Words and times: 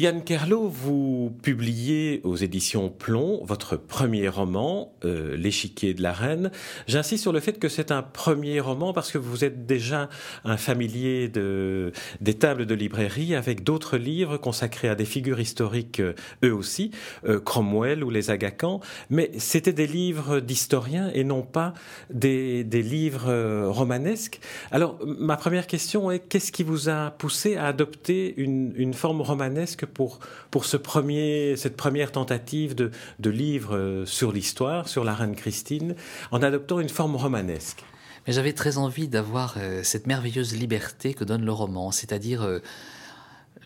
Yann 0.00 0.24
Kerlo, 0.24 0.66
vous 0.66 1.30
publiez 1.42 2.22
aux 2.24 2.36
éditions 2.36 2.88
Plomb 2.88 3.42
votre 3.44 3.76
premier 3.76 4.30
roman, 4.30 4.94
euh, 5.04 5.36
L'échiquier 5.36 5.92
de 5.92 6.00
la 6.02 6.14
reine. 6.14 6.50
J'insiste 6.86 7.20
sur 7.20 7.34
le 7.34 7.40
fait 7.40 7.58
que 7.58 7.68
c'est 7.68 7.92
un 7.92 8.00
premier 8.00 8.60
roman 8.60 8.94
parce 8.94 9.12
que 9.12 9.18
vous 9.18 9.44
êtes 9.44 9.66
déjà 9.66 10.08
un 10.46 10.56
familier 10.56 11.28
de, 11.28 11.92
des 12.22 12.32
tables 12.32 12.64
de 12.64 12.74
librairie 12.74 13.34
avec 13.34 13.62
d'autres 13.62 13.98
livres 13.98 14.38
consacrés 14.38 14.88
à 14.88 14.94
des 14.94 15.04
figures 15.04 15.38
historiques 15.38 16.00
euh, 16.00 16.14
eux 16.44 16.54
aussi, 16.54 16.92
euh, 17.26 17.38
Cromwell 17.38 18.02
ou 18.02 18.08
les 18.08 18.30
Agacans, 18.30 18.80
mais 19.10 19.30
c'était 19.36 19.74
des 19.74 19.86
livres 19.86 20.40
d'historiens 20.40 21.10
et 21.12 21.24
non 21.24 21.42
pas 21.42 21.74
des, 22.08 22.62
livres 22.62 23.66
romanesques. 23.66 24.40
Alors 24.70 24.98
ma 25.04 25.36
première 25.36 25.66
question 25.66 26.10
est 26.10 26.20
qu'est-ce 26.20 26.52
qui 26.52 26.62
vous 26.62 26.88
a 26.88 27.10
poussé 27.10 27.56
à 27.56 27.66
adopter 27.66 28.34
une 28.38 28.94
forme 28.94 29.20
romanesque 29.20 29.84
pour, 29.90 30.20
pour 30.50 30.64
ce 30.64 30.76
premier, 30.76 31.56
cette 31.56 31.76
première 31.76 32.12
tentative 32.12 32.74
de, 32.74 32.90
de 33.18 33.30
livre 33.30 33.76
euh, 33.76 34.06
sur 34.06 34.32
l'histoire, 34.32 34.88
sur 34.88 35.04
la 35.04 35.14
reine 35.14 35.36
Christine, 35.36 35.94
en 36.30 36.42
adoptant 36.42 36.80
une 36.80 36.88
forme 36.88 37.16
romanesque. 37.16 37.84
Mais 38.26 38.32
j'avais 38.32 38.52
très 38.52 38.78
envie 38.78 39.08
d'avoir 39.08 39.54
euh, 39.56 39.82
cette 39.82 40.06
merveilleuse 40.06 40.54
liberté 40.54 41.14
que 41.14 41.24
donne 41.24 41.44
le 41.44 41.52
roman, 41.52 41.90
c'est-à-dire 41.90 42.42
euh, 42.42 42.60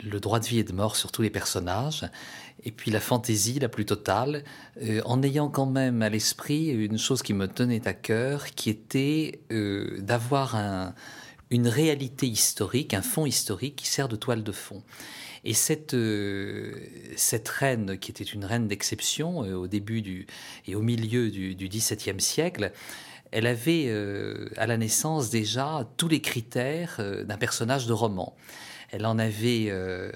le 0.02 0.20
droit 0.20 0.41
de 0.41 0.47
vie 0.47 0.58
et 0.58 0.64
de 0.64 0.72
mort 0.72 0.97
sur 0.97 1.12
tous 1.12 1.22
les 1.22 1.30
personnages, 1.30 2.05
et 2.64 2.70
puis 2.70 2.91
la 2.91 3.00
fantaisie 3.00 3.58
la 3.58 3.69
plus 3.69 3.84
totale, 3.84 4.42
en 5.05 5.22
ayant 5.22 5.48
quand 5.48 5.67
même 5.67 6.02
à 6.02 6.08
l'esprit 6.08 6.69
une 6.69 6.98
chose 6.98 7.22
qui 7.22 7.34
me 7.34 7.47
tenait 7.47 7.86
à 7.86 7.92
cœur, 7.92 8.47
qui 8.47 8.70
était 8.70 9.41
d'avoir 10.00 10.56
un, 10.56 10.95
une 11.55 11.69
réalité 11.69 12.27
historique, 12.27 12.94
un 12.94 13.02
fond 13.02 13.27
historique 13.27 13.77
qui 13.77 13.86
sert 13.86 14.08
de 14.08 14.16
toile 14.16 14.42
de 14.42 14.52
fond. 14.52 14.83
Et 15.44 15.52
cette, 15.52 15.94
euh, 15.94 16.74
cette 17.16 17.48
reine, 17.48 17.98
qui 17.98 18.11
était 18.11 18.24
une 18.24 18.44
reine 18.44 18.66
d'exception 18.66 19.44
euh, 19.44 19.55
au 19.55 19.66
début 19.66 20.00
du, 20.00 20.27
et 20.66 20.74
au 20.74 20.80
milieu 20.80 21.30
du, 21.30 21.55
XVIIe 21.55 22.20
siècle, 22.20 22.72
elle 23.30 23.46
avait 23.46 23.84
euh, 23.88 24.48
à 24.56 24.66
la 24.66 24.77
naissance 24.77 25.28
déjà 25.28 25.88
tous 25.96 26.08
les 26.08 26.20
critères 26.20 27.00
d'un 27.24 27.36
personnage 27.36 27.86
de 27.86 27.92
roman. 27.92 28.34
Elle 28.91 29.06
en 29.06 29.18
avait, 29.18 29.70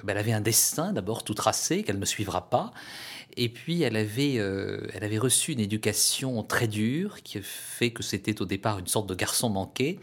ben, 0.04 0.12
elle 0.12 0.18
avait 0.18 0.32
un 0.32 0.40
destin 0.40 0.92
d'abord 0.92 1.24
tout 1.24 1.34
tracé 1.34 1.82
qu'elle 1.82 1.98
ne 1.98 2.04
suivra 2.04 2.48
pas. 2.48 2.70
Et 3.36 3.48
puis 3.48 3.82
elle 3.82 3.96
avait, 3.96 4.34
elle 4.34 5.02
avait 5.02 5.18
reçu 5.18 5.52
une 5.52 5.58
éducation 5.58 6.44
très 6.44 6.68
dure 6.68 7.22
qui 7.22 7.40
fait 7.42 7.90
que 7.90 8.04
c'était 8.04 8.40
au 8.40 8.44
départ 8.44 8.78
une 8.78 8.86
sorte 8.86 9.08
de 9.08 9.16
garçon 9.16 9.48
manqué 9.48 9.98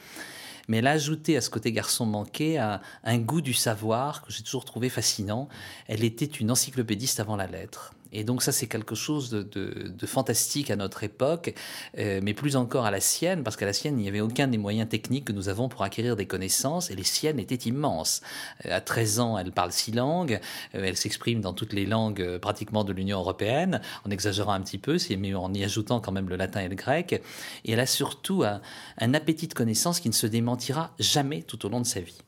mais 0.67 0.77
elle 0.77 0.87
a 0.87 0.91
ajouté 0.91 1.37
à 1.37 1.41
ce 1.41 1.49
côté 1.49 1.71
garçon 1.71 2.05
manqué 2.05 2.57
un, 2.57 2.81
un 3.03 3.17
goût 3.17 3.41
du 3.41 3.53
savoir 3.53 4.21
que 4.21 4.31
j'ai 4.31 4.43
toujours 4.43 4.65
trouvé 4.65 4.89
fascinant. 4.89 5.47
Elle 5.87 6.03
était 6.03 6.25
une 6.25 6.51
encyclopédiste 6.51 7.19
avant 7.19 7.35
la 7.35 7.47
lettre. 7.47 7.93
Et 8.15 8.23
donc 8.23 8.41
ça, 8.41 8.53
c'est 8.53 8.67
quelque 8.67 8.95
chose 8.95 9.29
de, 9.29 10.05
fantastique 10.05 10.71
à 10.71 10.77
notre 10.77 11.03
époque, 11.03 11.53
euh, 11.97 12.21
mais 12.23 12.33
plus 12.33 12.55
encore 12.55 12.85
à 12.85 12.91
la 12.91 13.01
sienne, 13.01 13.43
parce 13.43 13.57
qu'à 13.57 13.65
la 13.65 13.73
sienne, 13.73 13.99
il 13.99 14.03
n'y 14.03 14.07
avait 14.07 14.21
aucun 14.21 14.47
des 14.47 14.57
moyens 14.57 14.87
techniques 14.87 15.25
que 15.25 15.33
nous 15.33 15.49
avons 15.49 15.67
pour 15.67 15.83
acquérir 15.83 16.15
des 16.15 16.25
connaissances, 16.25 16.89
et 16.91 16.95
les 16.95 17.03
siennes 17.03 17.39
étaient 17.39 17.55
immenses. 17.55 18.21
Euh, 18.65 18.77
à 18.77 18.79
13 18.79 19.19
ans, 19.19 19.37
elle 19.37 19.51
parle 19.51 19.73
six 19.73 19.91
langues, 19.91 20.39
euh, 20.75 20.83
elle 20.85 20.95
s'exprime 20.95 21.41
dans 21.41 21.51
toutes 21.51 21.73
les 21.73 21.85
langues 21.85 22.37
pratiquement 22.37 22.85
de 22.85 22.93
l'Union 22.93 23.19
européenne, 23.19 23.81
en 24.05 24.11
exagérant 24.11 24.53
un 24.53 24.61
petit 24.61 24.77
peu, 24.77 24.97
mais 25.17 25.33
en 25.33 25.53
y 25.53 25.65
ajoutant 25.65 25.99
quand 25.99 26.13
même 26.13 26.29
le 26.29 26.37
latin 26.37 26.61
et 26.61 26.69
le 26.69 26.75
grec, 26.75 27.21
et 27.65 27.73
elle 27.73 27.81
a 27.81 27.85
surtout 27.85 28.43
un, 28.43 28.61
un 28.99 29.13
appétit 29.13 29.47
de 29.47 29.53
connaissances 29.53 29.99
qui 29.99 30.07
ne 30.07 30.13
se 30.13 30.27
démentira 30.27 30.91
jamais 30.99 31.41
tout 31.41 31.65
au 31.65 31.69
long 31.69 31.81
de 31.81 31.85
sa 31.85 31.99
vie. 31.99 32.24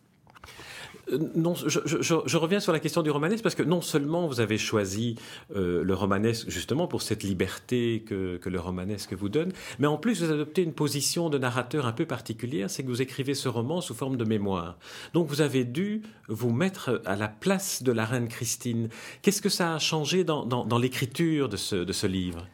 Non, 1.35 1.55
je, 1.55 2.37
reviens 2.37 2.59
sur 2.59 2.73
la 2.73 2.79
question 2.79 3.01
du 3.01 3.09
romanesque 3.09 3.43
parce 3.43 3.55
que 3.55 3.63
non 3.63 3.81
seulement 3.81 4.27
vous 4.27 4.41
avez 4.41 4.57
choisi 4.57 5.15
euh, 5.55 5.83
le 5.83 5.93
romanesque 5.93 6.49
justement 6.49 6.87
pour 6.87 7.01
cette 7.01 7.23
liberté 7.23 8.03
que, 8.05 8.39
le 8.43 8.59
romanesque 8.59 9.13
vous 9.13 9.29
donne, 9.29 9.51
mais 9.79 9.87
en 9.87 9.97
plus 9.97 10.23
vous 10.23 10.31
adoptez 10.31 10.63
une 10.63 10.73
position 10.73 11.29
de 11.29 11.37
narrateur 11.37 11.85
un 11.85 11.91
peu 11.91 12.05
particulière, 12.05 12.69
c'est 12.69 12.83
que 12.83 12.87
vous 12.87 13.01
écrivez 13.01 13.33
ce 13.35 13.49
roman 13.49 13.81
sous 13.81 13.93
forme 13.93 14.17
de 14.17 14.25
mémoire. 14.25 14.77
Donc 15.13 15.27
vous 15.27 15.41
avez 15.41 15.63
dû 15.63 16.01
vous 16.27 16.51
mettre 16.51 17.01
à 17.05 17.15
la 17.15 17.27
place 17.27 17.83
de 17.83 17.91
la 17.91 18.05
reine 18.05 18.27
Christine. 18.27 18.89
Qu'est-ce 19.21 19.41
que 19.41 19.49
ça 19.49 19.75
a 19.75 19.79
changé 19.79 20.23
dans, 20.23 20.77
l'écriture 20.77 21.49
de 21.49 21.57
ce 21.57 22.07
livre? 22.07 22.47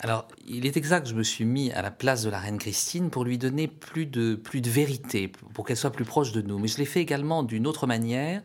Alors, 0.00 0.28
il 0.46 0.64
est 0.64 0.76
exact 0.76 1.02
que 1.02 1.08
je 1.08 1.14
me 1.14 1.24
suis 1.24 1.44
mis 1.44 1.72
à 1.72 1.82
la 1.82 1.90
place 1.90 2.22
de 2.22 2.30
la 2.30 2.38
reine 2.38 2.58
Christine 2.58 3.10
pour 3.10 3.24
lui 3.24 3.36
donner 3.36 3.66
plus 3.66 4.06
de, 4.06 4.36
plus 4.36 4.60
de 4.60 4.70
vérité, 4.70 5.32
pour 5.54 5.66
qu'elle 5.66 5.76
soit 5.76 5.90
plus 5.90 6.04
proche 6.04 6.30
de 6.30 6.40
nous. 6.40 6.58
Mais 6.58 6.68
je 6.68 6.78
l'ai 6.78 6.84
fait 6.84 7.00
également 7.00 7.42
d'une 7.42 7.66
autre 7.66 7.88
manière, 7.88 8.42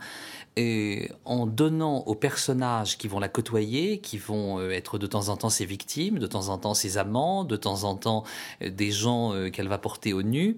et 0.56 1.10
en 1.26 1.48
donnant 1.48 2.00
aux 2.06 2.16
personnages 2.16 2.98
qui 2.98 3.08
vont 3.08 3.20
la 3.20 3.30
côtoyer, 3.30 4.00
qui 4.00 4.18
vont 4.18 4.60
euh, 4.60 4.72
être 4.72 4.98
de 4.98 5.08
temps 5.08 5.30
en 5.30 5.38
temps 5.38 5.50
ses 5.50 5.66
victimes, 5.66 6.20
de 6.20 6.28
temps 6.28 6.50
en 6.50 6.58
temps 6.58 6.74
ses 6.74 6.98
amants, 6.98 7.44
de 7.44 7.56
temps 7.56 7.84
en 7.84 7.96
temps 7.96 8.24
euh, 8.62 8.70
des 8.70 8.92
gens 8.92 9.34
euh, 9.34 9.50
qu'elle 9.50 9.68
va 9.68 9.78
porter 9.78 10.14
au 10.14 10.22
nu, 10.22 10.58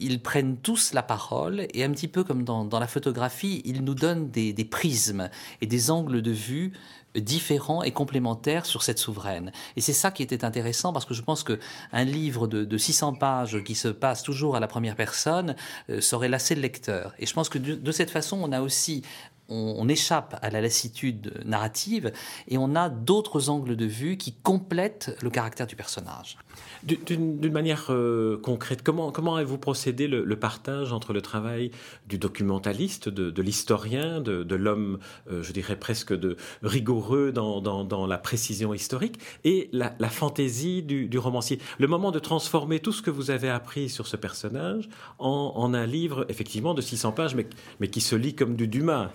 ils 0.00 0.20
prennent 0.20 0.56
tous 0.56 0.92
la 0.92 1.02
parole 1.02 1.66
et 1.72 1.84
un 1.84 1.90
petit 1.90 2.08
peu 2.08 2.24
comme 2.24 2.44
dans, 2.44 2.68
la 2.78 2.86
photographie, 2.86 3.62
ils 3.64 3.84
nous 3.84 3.94
donnent 3.94 4.28
des, 4.30 4.52
prismes 4.64 5.30
et 5.60 5.66
des 5.66 5.90
angles 5.90 6.22
de 6.22 6.30
vue 6.30 6.72
différents 7.14 7.82
et 7.82 7.92
complémentaires 7.92 8.66
sur 8.66 8.82
cette 8.82 8.98
souveraine. 8.98 9.52
Et 9.76 9.80
c'est 9.80 9.92
ça 9.92 10.10
qui 10.10 10.22
était 10.22 10.44
intéressant 10.44 10.92
parce 10.92 11.04
que 11.04 11.14
je 11.14 11.22
pense 11.22 11.44
que 11.44 11.60
un 11.92 12.04
livre 12.04 12.48
de, 12.48 12.76
600 12.76 13.14
pages 13.14 13.62
qui 13.62 13.76
se 13.76 13.88
passe 13.88 14.22
toujours 14.22 14.56
à 14.56 14.60
la 14.60 14.66
première 14.66 14.96
personne 14.96 15.54
euh, 15.90 16.00
saurait 16.00 16.28
lasser 16.28 16.56
le 16.56 16.60
lecteur. 16.60 17.14
Et 17.20 17.26
je 17.26 17.32
pense 17.32 17.48
que 17.48 17.58
de 17.58 17.92
cette 17.92 18.10
façon, 18.10 18.40
on 18.42 18.50
a 18.50 18.60
aussi 18.60 19.02
on, 19.48 19.88
échappe 19.88 20.38
à 20.40 20.50
la 20.50 20.60
lassitude 20.60 21.42
narrative 21.44 22.12
et 22.48 22.56
on 22.56 22.74
a 22.74 22.88
d'autres 22.88 23.50
angles 23.50 23.76
de 23.76 23.84
vue 23.84 24.16
qui 24.16 24.32
complètent 24.32 25.16
le 25.22 25.30
caractère 25.30 25.66
du 25.66 25.76
personnage. 25.76 26.38
D'une 26.84 27.52
manière 27.52 27.86
euh, 27.90 28.38
concrète, 28.42 28.82
comment, 28.82 29.36
avez-vous 29.36 29.58
procédé 29.58 30.06
le, 30.06 30.36
partage 30.36 30.92
entre 30.92 31.12
le 31.12 31.22
travail 31.22 31.70
du 32.06 32.18
documentaliste, 32.18 33.08
de, 33.08 33.42
l'historien, 33.42 34.20
de, 34.20 34.54
l'homme, 34.54 34.98
euh, 35.30 35.42
je 35.42 35.52
dirais 35.52 35.76
presque 35.76 36.12
de 36.12 36.36
rigoureux 36.62 37.32
dans, 37.32 38.06
la 38.06 38.18
précision 38.18 38.74
historique, 38.74 39.18
et 39.44 39.68
la, 39.72 39.90
fantaisie 40.08 40.82
du, 40.82 41.18
romancier? 41.18 41.58
Le 41.78 41.86
moment 41.86 42.10
de 42.10 42.18
transformer 42.18 42.80
tout 42.80 42.92
ce 42.92 43.02
que 43.02 43.10
vous 43.10 43.30
avez 43.30 43.48
appris 43.48 43.88
sur 43.88 44.06
ce 44.06 44.16
personnage 44.16 44.88
en, 45.18 45.72
un 45.74 45.86
livre, 45.86 46.26
effectivement, 46.28 46.74
de 46.74 46.82
600 46.82 47.12
pages, 47.12 47.34
mais, 47.34 47.46
mais 47.80 47.88
qui 47.88 48.00
se 48.00 48.14
lit 48.14 48.34
comme 48.34 48.56
du 48.56 48.68
Dumas. 48.68 49.10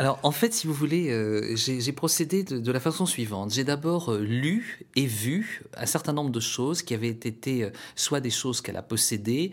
Alors 0.00 0.20
en 0.22 0.30
fait, 0.30 0.54
si 0.54 0.68
vous 0.68 0.72
voulez, 0.72 1.10
euh, 1.10 1.56
j'ai 1.56 1.92
procédé 1.92 2.44
de, 2.44 2.72
la 2.72 2.78
façon 2.78 3.04
suivante. 3.04 3.52
J'ai 3.52 3.64
d'abord 3.64 4.12
euh, 4.12 4.20
lu 4.20 4.86
et 4.94 5.06
vu 5.06 5.64
un 5.76 5.86
certain 5.86 6.12
nombre 6.12 6.30
de 6.30 6.38
choses 6.38 6.82
qui 6.82 6.94
avaient 6.94 7.08
été 7.08 7.64
euh, 7.64 7.70
soit 7.96 8.20
des 8.20 8.30
choses 8.30 8.60
qu'elle 8.60 8.76
a 8.76 8.82
possédées, 8.82 9.50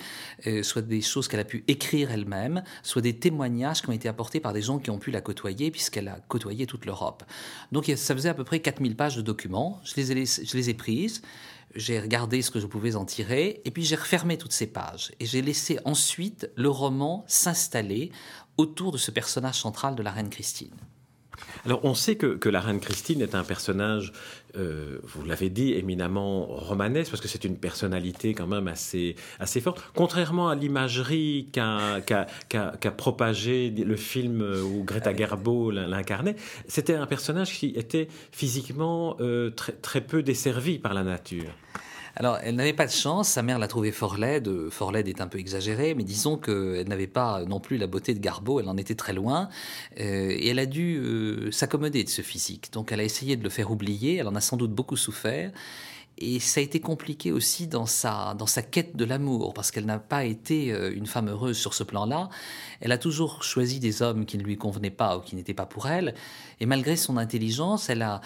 soit 0.61 0.84
des 0.84 1.01
choses 1.01 1.28
qu'elle 1.28 1.39
a 1.39 1.45
pu 1.45 1.63
écrire 1.67 2.11
elle-même, 2.11 2.63
soit 2.84 3.01
des 3.01 3.17
témoignages 3.17 3.81
qui 3.81 3.89
ont 3.89 3.94
été 3.94 4.07
apportés 4.07 4.39
par 4.39 4.53
des 4.53 4.61
gens 4.61 4.78
qui 4.78 4.91
ont 4.91 5.00
pu 5.00 5.09
la 5.09 5.22
côtoyer 5.22 5.72
puisqu'elle 5.72 6.07
a 6.07 6.19
côtoyé 6.28 6.67
toute 6.67 6.85
l'Europe. 6.85 7.23
Donc 7.72 7.91
ça 7.95 8.13
faisait 8.13 8.29
à 8.29 8.35
peu 8.35 8.44
près 8.44 8.59
4000 8.59 8.95
pages 8.95 9.16
de 9.16 9.23
documents. 9.23 9.81
Je 9.84 9.95
les 9.95 10.11
ai, 10.11 10.25
je 10.25 10.57
les 10.57 10.69
ai 10.69 10.75
prises 10.75 11.23
j'ai 11.75 12.00
regardé 12.00 12.41
ce 12.41 12.52
que 12.52 12.59
je 12.59 12.68
pouvais 12.68 12.96
en 12.96 13.06
tirer, 13.06 13.62
et 13.66 13.72
puis 13.72 13.84
j'ai 13.84 13.96
refermé 13.96 14.38
toutes 14.38 14.53
ces 14.53 14.68
pages. 14.68 15.12
Et 15.19 15.25
j'ai 15.25 15.41
laissé 15.41 15.80
ensuite 15.86 16.50
le 16.56 16.69
roman 16.69 17.23
s'installer 17.28 18.11
autour 18.58 18.91
de 18.91 18.97
ce 18.97 19.11
personnage 19.11 19.59
central 19.59 19.96
de 19.96 20.03
la 20.03 20.11
reine 20.11 20.29
Christine. 20.29 20.76
Alors 21.66 21.84
on 21.84 21.93
sait 21.93 22.16
que, 22.16 22.49
la 22.49 22.59
reine 22.59 22.79
Christine 22.79 23.22
est 23.22 23.35
un 23.35 23.43
personnage, 23.43 24.14
euh, 24.55 24.99
vous 25.03 25.26
l'avez 25.26 25.49
dit, 25.49 25.73
éminemment 25.73 26.46
romanesque, 26.46 27.11
parce 27.11 27.22
que 27.22 27.28
c'est 27.28 27.43
une 27.43 27.58
personnalité 27.58 28.34
quand 28.34 28.47
même 28.47 28.67
assez, 28.67 29.16
assez 29.40 29.61
forte. 29.61 29.84
Contrairement 29.96 30.49
à 30.49 30.55
l'imagerie 30.55 31.49
qu'a 31.52 32.91
propagé 32.97 33.70
le 33.70 33.96
film 33.96 34.41
où 34.41 34.84
Greta 34.84 35.14
Garbo 35.14 35.72
l'incarnait, 35.72 36.35
c'était 36.67 36.96
un 36.96 37.08
personnage 37.08 37.52
qui 37.52 37.73
était 37.76 38.08
physiquement 38.32 39.17
euh, 39.20 39.49
très, 39.49 39.73
très 39.73 40.02
peu 40.02 40.23
desservi 40.23 40.79
par 40.79 40.93
la 40.93 41.03
nature. 41.03 41.52
Alors, 42.17 42.40
elle 42.41 42.56
n'avait 42.56 42.73
pas 42.73 42.85
de 42.85 42.91
chance. 42.91 43.28
Sa 43.28 43.41
mère 43.41 43.59
l'a 43.59 43.67
trouvée 43.67 43.91
fort 43.91 44.17
laide. 44.17 44.70
Fort 44.70 44.91
laide 44.91 45.08
est 45.08 45.20
un 45.20 45.28
peu 45.28 45.38
exagéré, 45.38 45.94
mais 45.96 46.03
disons 46.03 46.38
qu'elle 46.38 46.88
n'avait 46.88 47.08
pas 47.08 47.44
non 47.46 47.59
plus 47.59 47.78
la 47.78 47.88
beauté 47.88 48.14
de 48.14 48.20
Garbo. 48.20 48.59
Elle 48.62 48.70
en 48.70 48.78
était 48.78 48.96
très 48.96 49.12
loin. 49.12 49.50
Euh, 50.00 50.29
et 50.29 50.47
elle 50.47 50.59
a 50.59 50.66
dû 50.66 50.97
euh, 50.97 51.52
s'accommoder 51.52 52.03
de 52.06 52.09
ce 52.09 52.22
physique. 52.22 52.72
Donc, 52.72 52.94
elle 52.94 53.02
a 53.02 53.03
essayé 53.03 53.35
de 53.35 53.44
le 53.44 53.50
faire 53.50 53.70
oublier. 53.70 54.16
Elle 54.16 54.28
en 54.28 54.35
a 54.35 54.41
sans 54.41 54.56
doute 54.56 54.72
beaucoup 54.72 54.96
souffert. 54.96 55.52
Et 56.17 56.40
ça 56.40 56.62
a 56.62 56.64
été 56.64 56.79
compliqué 56.79 57.32
aussi 57.32 57.67
dans 57.67 57.85
sa, 57.85 58.35
dans 58.35 58.47
sa 58.47 58.62
quête 58.62 58.96
de 58.96 59.03
l'amour, 59.03 59.53
parce 59.53 59.72
qu'elle 59.72 59.85
n'a 59.85 60.00
pas 60.00 60.23
été 60.23 60.72
euh, 60.72 60.96
une 60.96 61.08
femme 61.08 61.28
heureuse 61.28 61.58
sur 61.58 61.73
ce 61.73 61.84
plan-là. 61.84 62.29
Elle 62.79 62.94
a 62.94 62.97
toujours 62.97 63.44
choisi 63.44 63.79
des 63.79 64.02
hommes 64.02 64.26
qui 64.26 64.38
ne 64.38 64.44
lui 64.44 64.58
convenaient 64.58 64.90
pas 64.91 65.17
ou 65.17 65.22
qui 65.22 65.35
n'étaient 65.35 65.53
pas 65.53 65.66
pour 65.66 65.88
elle. 65.88 66.16
Et 66.62 66.66
malgré 66.66 66.96
son 66.96 67.17
intelligence, 67.17 67.90
elle 67.90 68.02
a, 68.02 68.22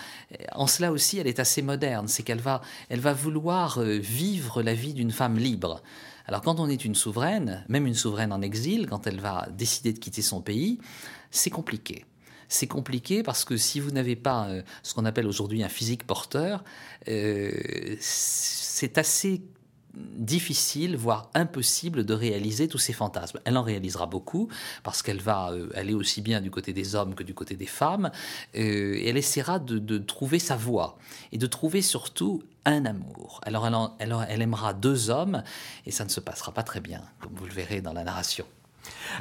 en 0.53 0.68
cela 0.68 0.91
aussi, 0.91 1.18
elle 1.18 1.27
est 1.27 1.39
assez 1.39 1.63
moderne. 1.63 2.07
C'est 2.07 2.21
qu'elle 2.21 2.41
va, 2.41 2.62
elle 2.89 3.00
va 3.00 3.13
vouloir 3.13 3.80
euh, 3.80 3.97
vivre 3.97 4.62
la 4.62 4.75
vie 4.75 4.94
d'une 4.94 5.12
femme 5.12 5.38
libre. 5.38 5.81
Alors 6.27 6.42
quand 6.42 6.59
on 6.59 6.69
est 6.69 6.85
une 6.85 6.94
souveraine, 6.94 7.65
même 7.69 7.88
une 7.88 7.95
souveraine 7.95 8.31
en 8.31 8.42
exil, 8.44 8.85
quand 8.88 9.07
elle 9.07 9.19
va 9.19 9.47
décider 9.57 9.94
de 9.94 10.00
quitter 10.00 10.21
son 10.21 10.42
pays, 10.42 10.77
c'est 11.31 11.50
compliqué 11.50 12.06
c'est 12.49 12.67
compliqué 12.67 13.23
parce 13.23 13.45
que 13.45 13.55
si 13.55 13.79
vous 13.79 13.91
n'avez 13.91 14.15
pas 14.15 14.47
euh, 14.49 14.63
ce 14.83 14.93
qu'on 14.93 15.05
appelle 15.05 15.27
aujourd'hui 15.27 15.63
un 15.63 15.69
physique 15.69 16.05
porteur, 16.05 16.63
euh, 17.07 17.51
c'est 17.99 18.97
assez 18.97 19.41
difficile, 19.93 20.95
voire 20.97 21.29
impossible 21.33 22.05
de 22.05 22.13
réaliser 22.13 22.67
tous 22.67 22.77
ces 22.77 22.93
fantasmes. 22.93 23.39
Elle 23.43 23.57
en 23.57 23.63
réalisera 23.63 24.05
beaucoup 24.05 24.49
parce 24.83 25.01
qu'elle 25.01 25.21
va 25.21 25.51
euh, 25.51 25.69
aller 25.75 25.93
aussi 25.93 26.21
bien 26.21 26.41
du 26.41 26.51
côté 26.51 26.73
des 26.73 26.95
hommes 26.95 27.15
que 27.15 27.23
du 27.23 27.33
côté 27.33 27.55
des 27.55 27.65
femmes 27.65 28.11
elle 28.53 29.17
essaiera 29.17 29.59
de, 29.59 29.97
trouver 29.97 30.39
sa 30.39 30.55
voie 30.55 30.97
et 31.31 31.37
de 31.37 31.47
trouver 31.47 31.81
surtout 31.81 32.43
un 32.65 32.85
amour. 32.85 33.41
Alors 33.43 33.67
elle, 33.99 34.15
elle 34.27 34.41
aimera 34.41 34.73
deux 34.73 35.09
hommes 35.09 35.43
et 35.85 35.91
ça 35.91 36.03
ne 36.03 36.09
se 36.09 36.19
passera 36.19 36.51
pas 36.51 36.63
très 36.63 36.81
bien, 36.81 37.01
comme 37.19 37.33
vous 37.35 37.45
le 37.45 37.53
verrez 37.53 37.81
dans 37.81 37.93
la 37.93 38.03
narration. 38.03 38.45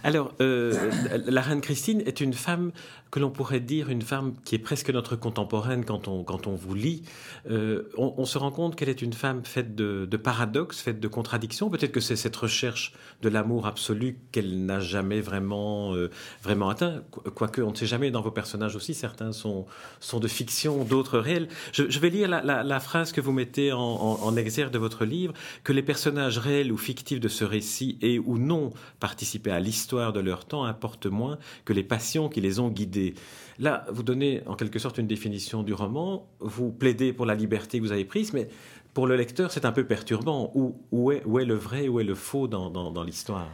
Alors, 0.05 0.35
euh, 0.41 0.91
la 1.27 1.41
reine 1.41 1.61
Christine 1.61 2.03
est 2.07 2.21
une 2.21 2.35
femme 2.35 2.73
que 3.11 3.21
l'on 3.21 3.31
pourrait 3.31 3.61
dire 3.61 3.89
une 3.89 4.03
femme 4.03 4.35
qui 4.45 4.55
est 4.55 4.59
presque 4.59 4.91
notre 4.91 5.17
contemporaine 5.17 5.85
quand 5.85 6.09
on, 6.09 6.25
quand 6.25 6.47
on 6.47 6.55
vous 6.55 6.75
lit. 6.75 7.03
Euh, 7.51 7.89
on, 7.97 8.25
se 8.25 8.37
rend 8.37 8.51
compte 8.51 8.77
qu'elle 8.77 8.91
est 8.91 9.01
une 9.01 9.15
femme 9.15 9.45
faite 9.45 9.75
de, 9.75 10.07
paradoxes, 10.17 10.81
faite 10.81 11.01
de 11.01 11.09
contradictions. 11.09 11.71
Peut-être 11.71 11.93
que 11.93 12.01
c'est 12.01 12.17
cette 12.17 12.37
recherche 12.37 12.93
de 13.23 13.29
l'amour 13.29 13.67
absolu 13.67 14.19
qu'elle 14.33 14.67
n'a 14.67 14.81
jamais 14.81 15.21
vraiment, 15.21 15.95
euh, 15.95 16.11
vraiment 16.43 16.69
atteint. 16.69 17.03
Quoique, 17.11 17.63
on 17.63 17.71
ne 17.71 17.77
sait 17.77 17.87
jamais, 17.87 18.11
dans 18.11 18.21
vos 18.21 18.31
personnages 18.31 18.77
aussi, 18.77 18.93
certains 18.93 19.33
sont, 19.33 19.67
sont 20.01 20.21
de 20.21 20.29
fiction, 20.29 20.85
d'autres 20.85 21.19
réels. 21.19 21.49
Je, 21.73 21.99
vais 21.99 22.11
lire 22.11 22.29
la, 22.29 22.81
phrase 22.81 23.13
que 23.13 23.21
vous 23.21 23.33
mettez 23.33 23.73
en, 23.73 24.37
exergue 24.37 24.73
de 24.73 24.79
votre 24.79 25.05
livre, 25.05 25.33
que 25.65 25.73
les 25.73 25.83
personnages 25.83 26.39
réels 26.39 26.71
ou 26.71 26.77
fictifs 26.77 27.21
de 27.21 27.29
ce 27.29 27.45
récit 27.45 27.99
et 28.03 28.19
ou 28.19 28.39
non 28.39 28.73
participé 29.01 29.51
à 29.51 29.61
l'histoire 29.61 29.78
de 29.87 30.21
leur 30.21 30.45
temps 30.45 30.65
importe 30.65 31.07
moins 31.07 31.39
que 31.65 31.73
les 31.73 31.83
passions 31.83 32.29
qui 32.29 32.41
les 32.41 32.59
ont 32.59 32.69
guidés. 32.69 33.15
Là, 33.59 33.87
vous 33.91 34.03
donnez 34.03 34.43
en 34.47 34.55
quelque 34.55 34.79
sorte 34.79 34.99
une 34.99 35.07
définition 35.07 35.63
du 35.63 35.73
roman, 35.73 36.29
vous 36.41 36.71
plaidez 36.71 37.13
pour 37.13 37.27
la 37.27 37.35
liberté 37.35 37.79
que 37.79 37.85
vous 37.85 37.93
avez 37.93 38.05
prise, 38.05 38.33
mais 38.33 38.49
pour 38.95 39.07
le 39.07 39.17
lecteur, 39.17 39.53
c'est 39.53 39.65
un 39.65 39.73
peu 39.73 39.85
perturbant. 39.85 40.51
Où, 40.55 40.77
où, 40.91 41.13
est, 41.13 41.23
où, 41.25 41.39
est, 41.39 41.45
le 41.45 41.55
vrai, 41.55 41.89
où 41.89 42.01
est 42.01 42.05
le 42.05 42.15
faux 42.15 42.49
dans, 42.49 42.71
dans, 42.71 43.05
l'histoire? 43.05 43.49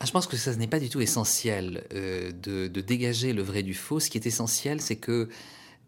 Ah, 0.00 0.04
je 0.04 0.12
pense 0.12 0.26
que 0.26 0.36
ça 0.36 0.54
n'est 0.54 0.66
pas 0.66 0.80
du 0.80 0.88
tout 0.88 1.00
essentiel 1.00 1.84
euh, 1.92 2.30
de, 2.30 2.68
de, 2.68 2.80
dégager 2.80 3.32
le 3.32 3.42
vrai 3.42 3.62
du 3.62 3.74
faux. 3.74 3.98
Ce 3.98 4.10
qui 4.10 4.18
est 4.18 4.26
essentiel, 4.26 4.80
c'est 4.80 4.96
que 4.96 5.28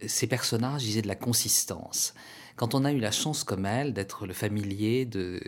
ces 0.06 0.26
personnages, 0.26 0.86
ils 0.86 0.98
aient 0.98 1.02
de 1.02 1.08
la 1.08 1.16
consistance. 1.16 2.14
Quand 2.58 2.75
on 2.75 2.84
a 2.84 2.93
eu 2.93 2.99
la 2.99 3.12
chance 3.12 3.44
comme 3.44 3.66
elle 3.66 3.94
d'être 3.94 4.26
le 4.26 4.34
familier 4.34 5.05
de, 5.05 5.40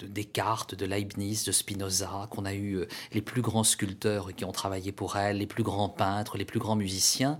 de, 0.00 0.06
Descartes, 0.08 0.74
de 0.74 0.84
Leibniz, 0.84 1.44
de 1.44 1.52
Spinoza, 1.52 2.26
qu'on 2.30 2.44
a 2.44 2.54
eu 2.54 2.74
euh, 2.74 2.88
les 3.12 3.22
plus 3.22 3.40
grands 3.40 3.62
sculpteurs 3.62 4.34
qui 4.34 4.44
ont 4.44 4.50
travaillé 4.50 4.90
pour 4.90 5.16
elle, 5.16 5.38
les 5.38 5.46
plus 5.46 5.62
grands 5.62 5.88
peintres, 5.88 6.36
les 6.36 6.44
plus 6.44 6.58
grands 6.58 6.74
musiciens, 6.74 7.38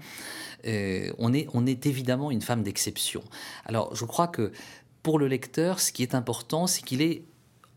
euh, 0.64 1.12
on, 1.18 1.34
est, 1.34 1.48
on 1.54 1.66
est 1.66 1.86
évidemment 1.86 2.30
une 2.30 2.40
femme 2.40 2.62
d'exception. 2.62 3.24
Alors 3.64 3.96
je 3.96 4.04
crois 4.04 4.28
que 4.28 4.52
pour 5.02 5.18
le 5.18 5.26
lecteur, 5.26 5.80
ce 5.80 5.90
qui 5.90 6.04
est 6.04 6.14
important, 6.14 6.68
c'est 6.68 6.82
qu'il 6.82 7.02
ait 7.02 7.24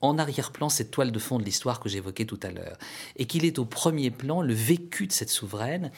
en 0.02 0.18
arrière-plan 0.18 0.70
cette 0.70 0.92
toile 0.92 1.12
de 1.12 1.20
fond 1.20 1.40
de 1.40 1.44
l'histoire 1.44 1.80
que 1.80 1.90
j'évoquais 1.90 2.26
tout 2.26 2.40
à 2.44 2.52
l'heure, 2.52 2.78
et 3.18 3.26
qu'il 3.26 3.46
est 3.46 3.60
au 3.60 3.66
premier 3.66 4.12
plan 4.12 4.42
le 4.42 4.54
vécu 4.54 5.08
de 5.08 5.12
cette 5.12 5.30
souveraine. 5.30 5.92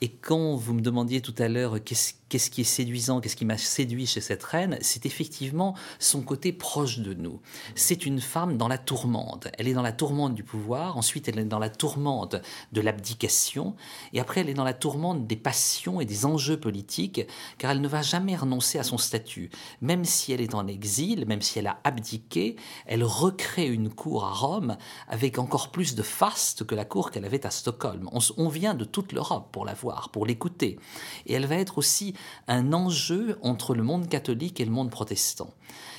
Et 0.00 0.08
quand 0.08 0.56
vous 0.56 0.72
me 0.74 0.80
demandiez 0.80 1.20
tout 1.20 1.34
à 1.38 1.48
l'heure 1.48 1.76
qu'est-ce 1.84 2.50
qui 2.50 2.62
est 2.62 2.64
séduisant, 2.64 3.20
qu'est-ce 3.20 3.36
qui 3.36 3.44
m'a 3.44 3.58
séduit 3.58 4.06
chez 4.06 4.22
cette 4.22 4.42
reine, 4.42 4.78
c'est 4.80 5.04
effectivement 5.04 5.74
son 5.98 6.22
côté 6.22 6.52
proche 6.52 7.00
de 7.00 7.12
nous. 7.12 7.40
C'est 7.74 8.06
une 8.06 8.20
femme 8.20 8.56
dans 8.56 8.68
la 8.68 8.78
tourmente. 8.78 9.48
Elle 9.58 9.68
est 9.68 9.74
dans 9.74 9.82
la 9.82 9.92
tourmente 9.92 10.34
du 10.34 10.42
pouvoir, 10.42 10.96
ensuite 10.96 11.28
elle 11.28 11.38
est 11.38 11.44
dans 11.44 11.58
la 11.58 11.68
tourmente 11.68 12.36
de 12.72 12.80
l'abdication, 12.80 13.74
et 14.14 14.20
après 14.20 14.40
elle 14.40 14.48
est 14.48 14.54
dans 14.54 14.64
la 14.64 14.72
tourmente 14.72 15.26
des 15.26 15.36
passions 15.36 16.00
et 16.00 16.06
des 16.06 16.24
enjeux 16.24 16.58
politiques, 16.58 17.20
car 17.58 17.70
elle 17.70 17.82
ne 17.82 17.88
va 17.88 18.00
jamais 18.00 18.36
renoncer 18.36 18.78
à 18.78 18.84
son 18.84 18.96
statut. 18.96 19.50
Même 19.82 20.06
si 20.06 20.32
elle 20.32 20.40
est 20.40 20.54
en 20.54 20.66
exil, 20.66 21.26
même 21.26 21.42
si 21.42 21.58
elle 21.58 21.66
a 21.66 21.78
abdiqué, 21.84 22.56
elle 22.86 23.04
recrée 23.04 23.49
une 23.58 23.90
cour 23.90 24.24
à 24.24 24.32
Rome 24.32 24.76
avec 25.08 25.38
encore 25.38 25.70
plus 25.70 25.94
de 25.94 26.02
faste 26.02 26.64
que 26.64 26.74
la 26.74 26.84
cour 26.84 27.10
qu'elle 27.10 27.24
avait 27.24 27.46
à 27.46 27.50
Stockholm. 27.50 28.08
On, 28.36 28.48
vient 28.48 28.74
de 28.74 28.84
toute 28.84 29.12
l'Europe 29.12 29.48
pour 29.52 29.64
la 29.64 29.74
voir, 29.74 30.08
pour 30.10 30.26
l'écouter. 30.26 30.78
Et 31.26 31.34
elle 31.34 31.46
va 31.46 31.56
être 31.56 31.78
aussi 31.78 32.14
un 32.48 32.72
enjeu 32.72 33.38
entre 33.42 33.74
le 33.74 33.82
monde 33.82 34.08
catholique 34.08 34.60
et 34.60 34.64
le 34.64 34.70
monde 34.70 34.90
protestant. 34.90 35.52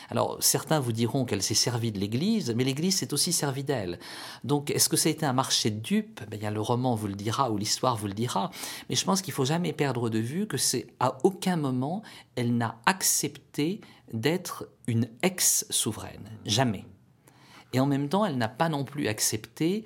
Alors, 0.09 0.38
certains 0.42 0.81
vous 0.81 0.92
diront 0.92 1.24
qu'elle 1.24 1.42
s'est 1.42 1.53
servie 1.53 1.94
de 1.94 2.00
l'Église, 2.00 2.53
mais 2.56 2.65
l'Église 2.65 2.98
s'est 2.98 3.13
aussi 3.13 3.31
servie 3.31 3.63
d'elle. 3.63 3.98
Donc, 4.44 4.69
est-ce 4.69 4.89
que 4.89 4.98
ça 4.98 5.07
a 5.07 5.12
été 5.12 5.25
un 5.25 5.31
marché 5.31 5.71
de 5.71 5.80
dupes 5.80 6.21
ben, 6.30 6.53
Le 6.53 6.59
roman 6.59 6.95
vous 6.95 7.07
le 7.07 7.15
dira 7.15 7.50
ou 7.50 7.57
l'histoire 7.57 7.95
vous 7.95 8.07
le 8.07 8.13
dira. 8.13 8.51
Mais 8.89 8.95
je 8.95 9.06
pense 9.06 9.21
qu'il 9.21 9.33
faut 9.33 9.45
jamais 9.45 9.71
perdre 9.71 10.09
de 10.09 10.19
vue 10.19 10.48
que 10.48 10.57
c'est 10.57 10.88
à 11.00 11.18
aucun 11.24 11.56
moment 11.56 12.03
elle 12.36 12.57
n'a 12.57 12.77
accepté 12.86 13.81
d'être 14.13 14.68
une 14.88 15.07
ex-souveraine. 15.21 16.30
Jamais. 16.45 16.86
Et 17.73 17.79
en 17.79 17.85
même 17.85 18.09
temps, 18.09 18.25
elle 18.25 18.38
n'a 18.38 18.50
pas 18.50 18.69
non 18.69 18.83
plus 18.83 19.07
accepté 19.07 19.83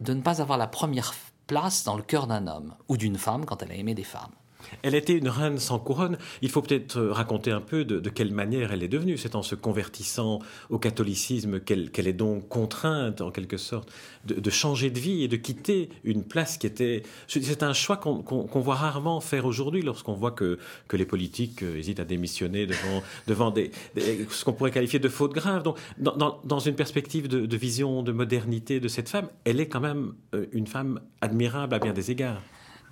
de 0.00 0.14
ne 0.14 0.22
pas 0.22 0.40
avoir 0.40 0.58
la 0.58 0.66
première 0.66 1.14
place 1.46 1.84
dans 1.84 1.96
le 1.96 2.02
cœur 2.02 2.26
d'un 2.26 2.46
homme 2.46 2.74
ou 2.88 2.96
d'une 2.96 3.18
femme 3.18 3.44
quand 3.44 3.62
elle 3.62 3.72
a 3.72 3.74
aimé 3.74 3.94
des 3.94 4.04
femmes. 4.04 4.32
Elle 4.82 4.94
était 4.94 5.16
une 5.16 5.28
reine 5.28 5.58
sans 5.58 5.78
couronne. 5.78 6.18
Il 6.42 6.50
faut 6.50 6.62
peut-être 6.62 7.00
raconter 7.00 7.50
un 7.50 7.60
peu 7.60 7.84
de, 7.84 8.08
quelle 8.10 8.32
manière 8.32 8.72
elle 8.72 8.82
est 8.82 8.88
devenue. 8.88 9.16
C'est 9.16 9.34
en 9.34 9.42
se 9.42 9.54
convertissant 9.54 10.40
au 10.70 10.78
catholicisme 10.78 11.60
qu'elle 11.60 11.90
est 12.08 12.12
donc 12.12 12.48
contrainte, 12.48 13.20
en 13.20 13.30
quelque 13.30 13.56
sorte, 13.56 13.90
de, 14.24 14.50
changer 14.50 14.90
de 14.90 14.98
vie 14.98 15.22
et 15.22 15.28
de 15.28 15.36
quitter 15.36 15.88
une 16.04 16.24
place 16.24 16.58
qui 16.58 16.66
était. 16.66 17.02
C'est 17.26 17.62
un 17.62 17.72
choix 17.72 17.96
qu'on 17.96 18.60
voit 18.60 18.74
rarement 18.74 19.20
faire 19.20 19.46
aujourd'hui 19.46 19.82
lorsqu'on 19.82 20.14
voit 20.14 20.32
que, 20.32 20.58
que 20.88 20.96
les 20.96 21.06
politiques 21.06 21.62
euh, 21.62 21.76
hésitent 21.76 22.00
à 22.00 22.04
démissionner 22.04 22.66
devant, 22.66 23.02
devant 23.26 23.54
ce 23.54 24.44
qu'on 24.44 24.52
pourrait 24.52 24.70
qualifier 24.70 24.98
de 24.98 25.08
fautes 25.08 25.34
graves. 25.34 25.62
Donc, 25.62 25.76
dans, 25.98 26.58
une 26.58 26.74
perspective 26.74 27.28
de, 27.28 27.46
de 27.46 27.56
vision 27.56 28.02
de 28.02 28.12
modernité 28.12 28.80
de 28.80 28.88
cette 28.88 29.08
femme, 29.08 29.28
elle 29.44 29.60
est 29.60 29.68
quand 29.68 29.80
même 29.80 30.12
euh, 30.34 30.46
une 30.52 30.66
femme 30.66 31.00
admirable 31.20 31.74
à 31.74 31.78
bien 31.78 31.92
des 31.92 32.10
égards. 32.10 32.42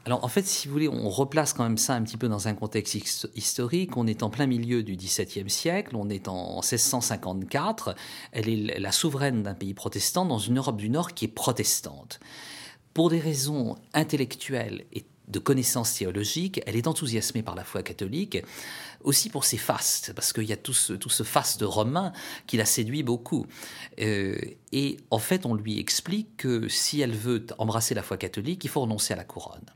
Alors 0.06 0.22
en 0.22 0.28
fait, 0.28 0.46
si 0.46 0.68
vous 0.68 0.72
voulez, 0.72 0.88
on 0.88 1.10
replace 1.10 1.52
quand 1.52 1.64
même 1.64 1.78
ça 1.78 1.94
un 1.94 2.02
petit 2.04 2.16
peu 2.16 2.28
dans 2.28 2.46
un 2.46 2.54
contexte 2.54 3.28
historique. 3.34 3.96
On 3.96 4.06
est 4.06 4.22
en 4.22 4.30
plein 4.30 4.46
milieu 4.46 4.84
du 4.84 4.94
XVIIe 4.94 5.50
siècle, 5.50 5.96
on 5.96 6.08
est 6.08 6.28
en 6.28 6.60
1654. 6.60 7.96
Elle 8.30 8.48
est 8.48 8.78
la 8.78 8.92
souveraine 8.92 9.42
d'un 9.42 9.54
pays 9.54 9.74
protestant 9.74 10.24
dans 10.24 10.38
une 10.38 10.58
Europe 10.58 10.76
du 10.76 10.90
Nord 10.90 11.12
qui 11.12 11.24
est 11.24 11.28
protestante. 11.28 12.20
Pour 12.94 13.10
des 13.10 13.18
raisons 13.18 13.74
intellectuelles 13.94 14.84
et 14.92 15.04
de 15.26 15.40
connaissances 15.40 15.94
théologiques, 15.94 16.60
elle 16.66 16.76
est 16.76 16.86
enthousiasmée 16.86 17.42
par 17.42 17.56
la 17.56 17.64
foi 17.64 17.82
catholique, 17.82 18.38
aussi 19.02 19.28
pour 19.28 19.44
ses 19.44 19.56
fastes, 19.56 20.12
parce 20.14 20.32
qu'il 20.32 20.44
y 20.44 20.52
a 20.52 20.56
tout 20.56 20.72
ce, 20.72 20.92
tout 20.92 21.10
ce 21.10 21.24
faste 21.24 21.62
romain 21.62 22.12
qui 22.46 22.56
la 22.56 22.64
séduit 22.64 23.02
beaucoup. 23.02 23.46
Euh, 24.00 24.38
et 24.70 24.98
en 25.10 25.18
fait, 25.18 25.46
on 25.46 25.54
lui 25.54 25.80
explique 25.80 26.36
que 26.36 26.68
si 26.68 27.00
elle 27.00 27.14
veut 27.14 27.44
embrasser 27.58 27.94
la 27.94 28.04
foi 28.04 28.16
catholique, 28.16 28.62
il 28.62 28.70
faut 28.70 28.82
renoncer 28.82 29.14
à 29.14 29.16
la 29.16 29.24
couronne. 29.24 29.66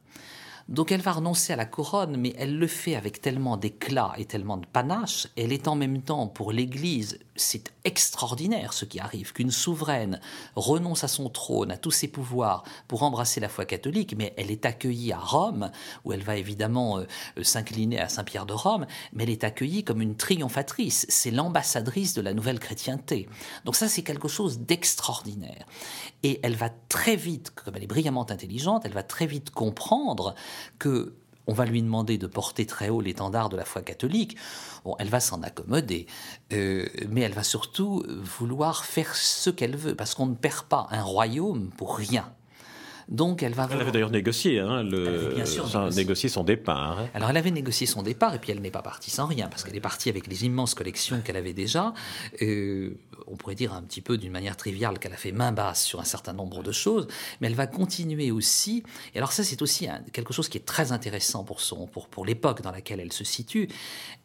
Donc 0.70 0.92
elle 0.92 1.00
va 1.00 1.12
renoncer 1.12 1.52
à 1.52 1.56
la 1.56 1.66
couronne, 1.66 2.16
mais 2.16 2.32
elle 2.38 2.56
le 2.56 2.68
fait 2.68 2.94
avec 2.94 3.20
tellement 3.20 3.56
d'éclat 3.56 4.12
et 4.16 4.24
tellement 4.24 4.56
de 4.56 4.66
panache. 4.66 5.26
Elle 5.36 5.52
est 5.52 5.66
en 5.66 5.74
même 5.74 6.00
temps 6.00 6.28
pour 6.28 6.52
l'Église, 6.52 7.18
c'est 7.34 7.72
extraordinaire 7.84 8.72
ce 8.72 8.84
qui 8.84 9.00
arrive, 9.00 9.32
qu'une 9.32 9.50
souveraine 9.50 10.20
renonce 10.54 11.02
à 11.02 11.08
son 11.08 11.28
trône, 11.28 11.72
à 11.72 11.76
tous 11.76 11.90
ses 11.90 12.08
pouvoirs 12.08 12.62
pour 12.86 13.02
embrasser 13.02 13.40
la 13.40 13.48
foi 13.48 13.64
catholique, 13.64 14.14
mais 14.16 14.32
elle 14.36 14.50
est 14.50 14.64
accueillie 14.64 15.12
à 15.12 15.18
Rome, 15.18 15.70
où 16.04 16.12
elle 16.12 16.22
va 16.22 16.36
évidemment 16.36 16.98
euh, 16.98 17.06
s'incliner 17.42 17.98
à 17.98 18.08
Saint-Pierre 18.08 18.46
de 18.46 18.52
Rome, 18.52 18.86
mais 19.12 19.24
elle 19.24 19.30
est 19.30 19.44
accueillie 19.44 19.82
comme 19.82 20.00
une 20.00 20.16
triomphatrice. 20.16 21.06
C'est 21.08 21.30
l'ambassadrice 21.30 22.14
de 22.14 22.20
la 22.20 22.34
nouvelle 22.34 22.60
chrétienté. 22.60 23.28
Donc 23.64 23.74
ça, 23.74 23.88
c'est 23.88 24.02
quelque 24.02 24.28
chose 24.28 24.60
d'extraordinaire. 24.60 25.66
Et 26.22 26.40
elle 26.42 26.56
va 26.56 26.70
très 26.88 27.16
vite, 27.16 27.50
comme 27.50 27.74
elle 27.76 27.84
est 27.84 27.88
brillamment 27.88 28.30
intelligente, 28.30 28.82
elle 28.84 28.92
va 28.92 29.02
très 29.02 29.26
vite 29.26 29.50
comprendre 29.50 30.34
que 30.78 31.14
on 31.46 31.52
va 31.52 31.64
lui 31.64 31.82
demander 31.82 32.16
de 32.16 32.28
porter 32.28 32.64
très 32.64 32.90
haut 32.90 33.00
l'étendard 33.00 33.48
de 33.48 33.56
la 33.56 33.64
foi 33.64 33.82
catholique. 33.82 34.36
Bon, 34.84 34.94
elle 34.98 35.08
va 35.08 35.18
s'en 35.18 35.42
accommoder, 35.42 36.06
euh, 36.52 36.86
mais 37.08 37.22
elle 37.22 37.32
va 37.32 37.42
surtout 37.42 38.04
vouloir 38.38 38.84
faire 38.84 39.16
ce 39.16 39.50
qu'elle 39.50 39.76
veut, 39.76 39.96
parce 39.96 40.14
qu'on 40.14 40.26
ne 40.26 40.34
perd 40.34 40.66
pas 40.66 40.86
un 40.90 41.02
royaume 41.02 41.70
pour 41.76 41.96
rien. 41.96 42.32
Donc 43.10 43.42
elle 43.42 43.54
va. 43.54 43.68
Elle 43.72 43.80
avait 43.80 43.90
d'ailleurs 43.90 44.10
négocié, 44.10 44.60
hein, 44.60 44.84
le, 44.84 45.32
bien 45.34 45.44
sûr, 45.44 45.66
négocié. 45.90 46.28
son 46.28 46.44
départ. 46.44 47.00
Hein. 47.00 47.08
Alors 47.12 47.30
elle 47.30 47.36
avait 47.36 47.50
négocié 47.50 47.84
son 47.84 48.02
départ 48.02 48.34
et 48.34 48.38
puis 48.38 48.52
elle 48.52 48.60
n'est 48.60 48.70
pas 48.70 48.82
partie 48.82 49.10
sans 49.10 49.26
rien 49.26 49.48
parce 49.48 49.64
qu'elle 49.64 49.74
est 49.74 49.80
partie 49.80 50.08
avec 50.08 50.28
les 50.28 50.44
immenses 50.44 50.74
collections 50.74 51.20
qu'elle 51.20 51.36
avait 51.36 51.52
déjà. 51.52 51.92
Euh, 52.40 52.94
on 53.26 53.36
pourrait 53.36 53.56
dire 53.56 53.74
un 53.74 53.82
petit 53.82 54.00
peu 54.00 54.16
d'une 54.16 54.30
manière 54.30 54.56
triviale 54.56 55.00
qu'elle 55.00 55.12
a 55.12 55.16
fait 55.16 55.32
main 55.32 55.50
basse 55.50 55.84
sur 55.84 56.00
un 56.00 56.04
certain 56.04 56.32
nombre 56.32 56.62
de 56.62 56.70
choses, 56.70 57.08
mais 57.40 57.48
elle 57.48 57.54
va 57.54 57.66
continuer 57.66 58.30
aussi. 58.30 58.84
Et 59.14 59.18
alors 59.18 59.32
ça 59.32 59.42
c'est 59.42 59.60
aussi 59.60 59.88
quelque 60.12 60.32
chose 60.32 60.48
qui 60.48 60.58
est 60.58 60.64
très 60.64 60.92
intéressant 60.92 61.42
pour 61.42 61.60
son 61.60 61.88
pour 61.88 62.06
pour 62.06 62.24
l'époque 62.24 62.62
dans 62.62 62.70
laquelle 62.70 63.00
elle 63.00 63.12
se 63.12 63.24
situe. 63.24 63.68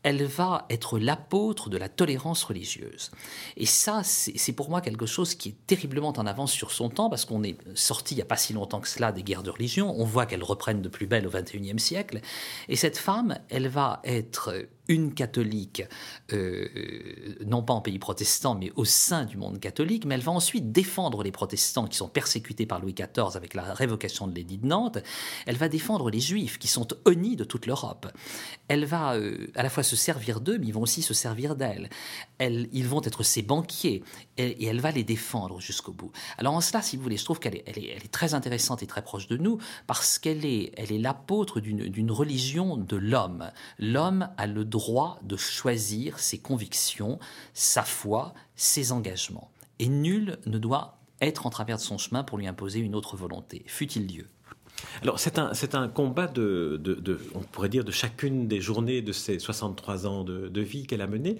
Elle 0.04 0.24
va 0.26 0.68
être 0.70 1.00
l'apôtre 1.00 1.72
de 1.72 1.78
la 1.78 1.90
tolérance 1.90 2.44
religieuse. 2.44 3.10
Et 3.58 3.66
ça 3.66 4.02
c'est 4.04 4.54
pour 4.54 4.70
moi 4.70 4.82
quelque 4.82 5.08
chose 5.08 5.34
qui 5.34 5.50
est 5.50 5.56
terriblement 5.66 6.14
en 6.18 6.28
avance 6.28 6.52
sur 6.52 6.70
son 6.70 6.90
temps 6.90 7.10
parce 7.10 7.26
qu'on 7.26 7.42
est 7.42 7.58
sorti 7.74 8.14
il 8.14 8.18
n'y 8.18 8.22
a 8.22 8.26
pas 8.26 8.38
si 8.38 8.54
longtemps 8.54 8.75
que 8.80 8.88
cela 8.88 9.12
des 9.12 9.24
guerres 9.24 9.44
de 9.44 9.50
religion. 9.50 9.94
On 9.98 10.06
voit 10.06 10.26
qu'elles 10.26 10.44
reprennent 10.44 10.82
de 10.82 10.90
plus 10.90 11.08
belle 11.08 11.28
au 11.28 11.30
XXIe 11.30 11.80
siècle. 11.80 12.22
Et 12.70 12.76
cette 12.76 12.98
femme, 12.98 13.38
elle 13.50 13.68
va 13.68 14.02
être 14.04 14.54
une 14.88 15.14
catholique, 15.14 15.84
euh, 16.34 16.68
non 17.46 17.64
pas 17.64 17.74
en 17.74 17.82
pays 17.82 18.00
protestant, 18.00 18.56
mais 18.56 18.72
au 18.76 18.86
sein 18.86 19.26
du 19.26 19.38
monde 19.38 19.60
catholique, 19.60 20.06
mais 20.06 20.16
elle 20.16 20.22
va 20.22 20.32
ensuite 20.32 20.72
défendre 20.72 21.24
les 21.24 21.32
protestants 21.32 21.88
qui 21.88 21.98
sont 21.98 22.08
persécutés 22.08 22.66
par 22.66 22.80
Louis 22.80 22.94
XIV 22.94 23.36
avec 23.36 23.54
la 23.54 23.74
révocation 23.74 24.28
de 24.28 24.36
l'édit 24.36 24.58
de 24.58 24.68
Nantes. 24.68 25.00
Elle 25.46 25.58
va 25.58 25.70
défendre 25.70 26.10
les 26.10 26.20
juifs 26.20 26.58
qui 26.60 26.68
sont 26.68 26.88
honnis 27.06 27.36
de 27.36 27.44
toute 27.44 27.66
l'Europe. 27.66 28.08
Elle 28.68 28.86
va 28.86 29.16
euh, 29.16 29.48
à 29.56 29.64
la 29.64 29.70
fois 29.70 29.84
se 29.84 29.96
servir 29.96 30.40
d'eux, 30.40 30.58
mais 30.58 30.68
ils 30.68 30.74
vont 30.74 30.82
aussi 30.82 31.02
se 31.02 31.14
servir 31.14 31.56
d'elle. 31.56 31.90
ils 32.40 32.88
vont 32.88 33.02
être 33.02 33.24
ses 33.24 33.42
banquiers 33.42 34.04
et, 34.38 34.66
elle 34.66 34.82
va 34.82 34.92
les 34.92 35.04
défendre 35.04 35.60
jusqu'au 35.60 35.94
bout. 35.94 36.12
Alors 36.38 36.54
en 36.54 36.62
cela, 36.62 36.82
si 36.82 36.98
vous 36.98 37.04
voulez, 37.04 37.18
je 37.18 37.26
trouve 37.26 37.40
qu'elle 37.40 37.56
est, 37.56 37.64
elle 37.66 37.80
est, 37.80 38.12
très 38.12 38.34
intéressante 38.34 38.84
et 38.84 38.88
très 38.88 39.04
proche 39.04 39.28
de 39.28 39.38
nous 39.38 39.58
parce 39.88 40.20
qu'elle 40.20 40.46
est, 40.46 40.72
elle 40.78 40.92
est 40.92 41.00
l'apôtre 41.00 41.60
d'une 41.60 42.12
religion 42.12 42.78
de 42.78 42.96
l'homme. 42.96 43.52
L'homme 43.80 44.30
a 44.38 44.48
le 44.48 44.64
droit 44.64 44.75
de 45.24 45.38
choisir 45.38 46.20
ses 46.20 46.38
convictions, 46.38 47.20
sa 47.54 47.84
foi, 47.84 48.34
ses 48.56 48.92
engagements. 48.92 49.52
Et 49.80 49.88
nul 49.88 50.38
ne 50.46 50.58
doit 50.58 51.00
être 51.22 51.46
en 51.46 51.50
travers 51.50 51.78
de 51.78 51.82
son 51.82 51.98
chemin 51.98 52.24
pour 52.24 52.38
lui 52.38 52.48
imposer 52.48 52.80
une 52.80 52.96
autre 52.96 53.16
volonté, 53.16 53.64
fût-il 53.68 54.06
Dieu. 54.06 54.30
Alors 55.02 55.20
c'est 55.20 55.40
un, 55.40 55.54
c'est 55.54 55.76
un 55.76 55.88
combat 55.88 56.28
de, 56.28 56.80
de, 56.82 57.20
on 57.34 57.40
pourrait 57.40 57.70
dire, 57.70 57.84
de 57.84 57.92
chacune 57.92 58.48
des 58.48 58.62
journées 58.62 59.02
de 59.02 59.12
ces 59.12 59.40
63 59.40 60.08
ans 60.08 60.24
de, 60.24 60.48
de 60.48 60.62
vie 60.62 60.86
qu'elle 60.88 61.02
a 61.02 61.08
mené. 61.08 61.38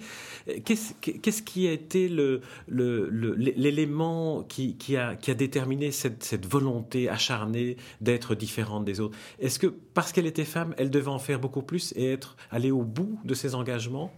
Qu'est-ce, 0.64 0.94
qu'est-ce 0.94 1.42
qui 1.42 1.66
a 1.68 1.72
été 1.72 2.08
le, 2.08 2.40
le, 2.66 3.08
l'élément 3.34 4.42
qui, 4.42 4.76
qui, 4.76 4.96
a, 4.96 5.16
qui 5.16 5.30
a 5.30 5.34
déterminé 5.34 5.90
cette, 5.90 6.22
cette 6.22 6.46
volonté 6.46 7.08
acharnée 7.08 7.76
d'être 8.00 8.34
différente 8.34 8.84
des 8.84 9.00
autres? 9.00 9.16
Est-ce 9.38 9.58
que 9.58 9.66
parce 9.66 10.12
qu'elle 10.12 10.26
était 10.26 10.44
femme, 10.44 10.74
elle 10.78 10.90
devait 10.90 11.08
en 11.08 11.18
faire 11.18 11.40
beaucoup 11.40 11.62
plus 11.62 11.92
et 11.96 12.12
être 12.12 12.36
aller 12.50 12.70
au 12.70 12.82
bout 12.82 13.18
de 13.24 13.34
ses 13.34 13.54
engagements? 13.54 14.12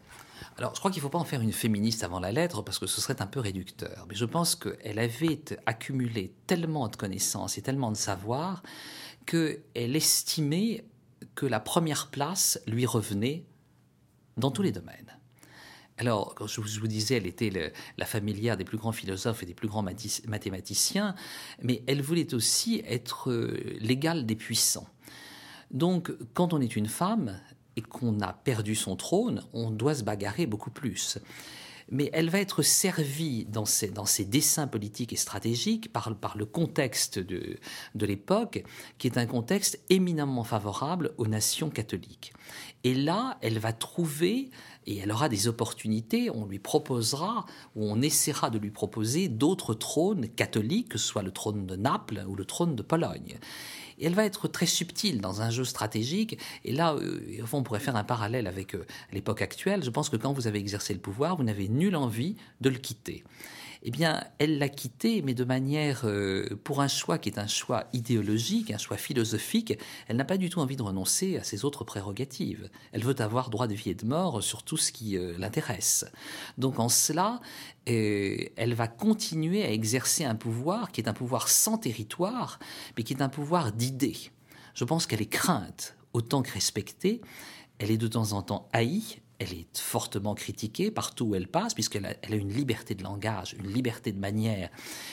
Alors, 0.56 0.75
je 0.75 0.80
crois 0.80 0.90
qu'il 0.90 1.00
ne 1.00 1.02
faut 1.02 1.11
pas 1.11 1.18
en 1.18 1.25
faire 1.25 1.40
une 1.40 1.52
féministe 1.52 2.02
avant 2.02 2.18
la 2.18 2.32
lettre 2.32 2.62
parce 2.62 2.80
que 2.80 2.87
ce 2.87 3.00
serait 3.00 3.23
un 3.23 3.26
peu 3.26 3.38
réducteur. 3.38 4.06
Mais 4.08 4.16
je 4.16 4.25
pense 4.25 4.56
qu'elle 4.56 4.99
avait 4.99 5.40
accumulé 5.66 6.32
tellement 6.49 6.88
de 6.88 6.97
connaissances 6.97 7.58
et 7.58 7.62
tellement 7.62 7.92
de 7.92 7.97
savoir 7.97 8.62
qu'elle 9.28 9.94
estimait 9.94 10.85
que 11.35 11.44
la 11.44 11.61
première 11.61 12.08
place 12.08 12.61
lui 12.66 12.87
revenait 12.87 13.44
dans 14.38 14.50
tous 14.50 14.62
les 14.62 14.73
domaines. 14.73 15.18
Alors, 15.99 16.35
quand 16.35 16.47
je 16.47 16.80
vous 16.80 16.87
disais, 16.87 17.16
elle 17.16 17.26
était 17.26 17.73
la 17.99 18.06
familière 18.06 18.56
des 18.56 18.64
plus 18.64 18.78
grands 18.78 18.92
philosophes 18.92 19.42
et 19.42 19.47
des 19.47 19.54
plus 19.54 19.68
grands 19.68 19.82
mathématiciens, 19.82 21.14
mais 21.61 21.82
elle 21.87 22.00
voulait 22.00 22.32
aussi 22.35 22.82
être 22.87 23.30
euh, 23.30 23.76
l'égale 23.80 24.25
des 24.25 24.37
puissants. 24.37 24.88
Donc, 25.73 26.11
quand 26.32 26.54
on 26.54 26.61
est 26.61 26.76
une 26.76 26.87
femme 26.87 27.38
et 27.76 27.82
qu'on 27.82 28.20
a 28.20 28.32
perdu 28.32 28.75
son 28.75 28.97
trône, 28.97 29.42
on 29.52 29.70
doit 29.70 29.94
se 29.94 30.04
bagarrer 30.04 30.47
beaucoup 30.47 30.70
plus 30.70 31.18
mais 31.90 32.11
elle 32.12 32.30
va 32.30 32.40
être 32.40 32.62
servie 32.62 33.47
dans 33.47 33.64
ses, 33.64 33.88
dans 33.88 34.04
dessins 34.26 34.66
politiques 34.66 35.12
et 35.12 35.16
stratégiques 35.16 35.92
par, 35.92 36.14
par 36.16 36.37
le 36.37 36.47
contexte 36.47 37.18
de, 37.18 37.57
de 37.95 38.07
l'époque, 38.07 38.64
qui 38.99 39.07
est 39.07 39.18
un 39.18 39.26
contexte 39.26 39.80
éminemment 39.90 40.45
favorable 40.45 41.12
aux 41.18 41.26
nations 41.26 41.71
catholiques. 41.71 42.33
Et 42.85 42.95
là, 42.95 43.38
elle 43.40 43.59
va 43.59 43.73
trouver, 43.73 44.50
et 44.87 44.99
elle 44.99 45.12
aura 45.12 45.28
des 45.28 45.49
opportunités, 45.49 46.30
on 46.30 46.47
lui 46.47 46.59
proposera, 46.59 47.45
ou 47.75 47.85
on 47.85 48.00
essaiera 48.00 48.50
de 48.50 48.59
lui 48.59 48.71
proposer 48.71 49.28
d'autres 49.28 49.75
trônes 49.75 50.28
catholiques, 50.28 50.90
que 50.90 50.99
ce 50.99 51.07
soit 51.07 51.23
le 51.23 51.33
trône 51.33 51.66
de 51.66 51.76
Naples 51.76 52.25
ou 52.28 52.37
le 52.37 52.45
trône 52.45 52.76
de 52.76 52.83
Pologne. 52.83 53.38
Et 53.99 54.07
elle 54.07 54.14
va 54.14 54.25
être 54.25 54.49
très 54.49 54.67
subtile 54.67 55.21
dans 55.21 55.43
un 55.43 55.50
jeu 55.50 55.64
stratégique. 55.64 56.38
Et 56.64 56.73
là, 56.73 56.95
euh, 56.95 57.45
on 57.52 57.62
pourrait 57.62 57.81
faire 57.81 57.97
un 57.97 58.05
parallèle 58.05 58.47
avec 58.47 58.75
euh, 58.75 58.87
l'époque 59.12 59.43
actuelle. 59.43 59.83
Je 59.85 59.90
pense 59.90 60.09
que 60.09 60.17
quand 60.17 60.33
vous 60.33 60.47
avez 60.47 60.59
exercé 60.59 60.95
le 60.95 61.00
pouvoir, 61.00 61.37
vous 61.37 61.45
n'avez 61.45 61.69
nulle 61.69 61.97
envie 61.97 62.37
de 62.61 62.71
le 62.71 62.78
quitter 62.78 63.25
eh 63.82 63.90
bien, 63.90 64.25
elle 64.38 64.58
l'a 64.58 64.68
quitté, 64.68 65.23
mais 65.23 65.35
de 65.35 65.44
manière, 65.44 66.02
euh, 66.04 66.58
pour 66.64 66.80
un 66.80 66.88
choix 66.88 67.18
qui 67.18 67.28
est 67.28 67.38
un 67.38 67.47
choix 67.47 67.87
idéologique, 67.92 68.70
un 68.70 68.78
choix 68.78 68.97
philosophique, 68.97 69.78
elle 70.08 70.16
n'a 70.16 70.25
pas 70.25 70.37
du 70.37 70.50
tout 70.50 70.61
envie 70.61 70.76
de 70.76 70.82
renoncer 70.82 71.37
à 71.37 71.44
ses 71.44 71.64
autres 71.64 71.85
prérogatives. 71.85 72.70
Elle 72.92 73.04
veut 73.04 73.20
avoir 73.20 73.50
droit 73.50 73.66
de 73.66 73.75
vie 73.75 73.90
et 73.90 73.94
de 73.94 74.04
mort 74.04 74.42
sur 74.42 74.62
tout 74.62 74.76
ce 74.76 74.90
qui 74.90 75.16
euh, 75.16 75.37
l'intéresse. 75.38 76.04
Donc 76.58 76.80
en 76.80 76.88
cela, 76.88 77.40
euh, 77.88 78.37
elle 78.56 78.75
va 78.75 78.88
continuer 78.88 79.64
à 79.64 79.70
exercer 79.70 80.25
un 80.25 80.35
pouvoir 80.35 80.90
qui 80.90 81.00
est 81.00 81.08
un 81.08 81.14
pouvoir 81.14 81.49
sans 81.49 81.78
territoire, 81.78 82.58
mais 82.97 83.04
qui 83.04 83.14
est 83.14 83.23
un 83.23 83.28
pouvoir 83.28 83.73
d'idées. 83.73 84.30
Je 84.75 84.85
pense 84.85 85.06
qu'elle 85.06 85.23
est 85.23 85.26
crainte 85.26 85.97
autant 86.12 86.42
que 86.42 86.52
respectée. 86.52 87.20
Elle 87.78 87.90
est 87.90 87.97
de 87.97 88.08
temps 88.08 88.32
en 88.32 88.42
temps 88.42 88.68
haïe, 88.73 89.20
elle 89.38 89.52
est 89.52 89.78
fortement 89.78 90.35
critiquée 90.35 90.90
partout 90.90 91.26
où 91.26 91.35
elle 91.35 91.49
passe, 91.49 91.75
puisqu'elle 91.75 92.07
a, 92.07 92.35
une 92.35 92.52
liberté 92.52 92.95
de 92.95 93.02
langage, 93.02 93.54
une 93.59 93.73
liberté 93.73 94.12
de 94.12 94.18
manière, 94.18 94.71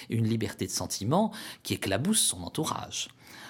une 0.09 0.27
liberté 0.27 0.65
de 0.65 0.71
sentiment 0.71 1.31
qui 1.63 1.75
éclabousse 1.75 2.21
son 2.21 2.41
entourage. 2.41 3.09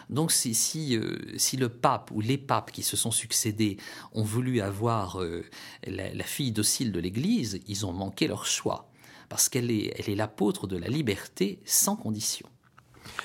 Donc 0.10 0.32
si, 0.32 0.96
euh, 0.96 1.18
si, 1.38 1.58
le 1.58 1.70
pape 1.70 2.12
ou 2.12 2.22
les 2.22 2.38
papes 2.38 2.72
qui 2.72 2.84
se 2.84 2.98
sont 2.98 3.12
succédés 3.12 3.78
ont 4.14 4.24
voulu 4.24 4.62
avoir 4.62 5.22
euh, 5.22 5.46
la, 5.88 6.24
fille 6.24 6.52
docile 6.52 6.92
de 6.92 7.00
l'Église, 7.00 7.62
ils 7.68 7.86
ont 7.86 7.94
manqué 7.94 8.28
leur 8.28 8.46
choix, 8.46 8.92
parce 9.30 9.50
qu'elle 9.50 9.72
est, 9.72 9.94
elle 9.98 10.10
est 10.10 10.16
l'apôtre 10.16 10.68
de 10.68 10.78
la 10.78 10.88
liberté 10.88 11.60
sans 11.66 11.96
condition. 11.96 12.48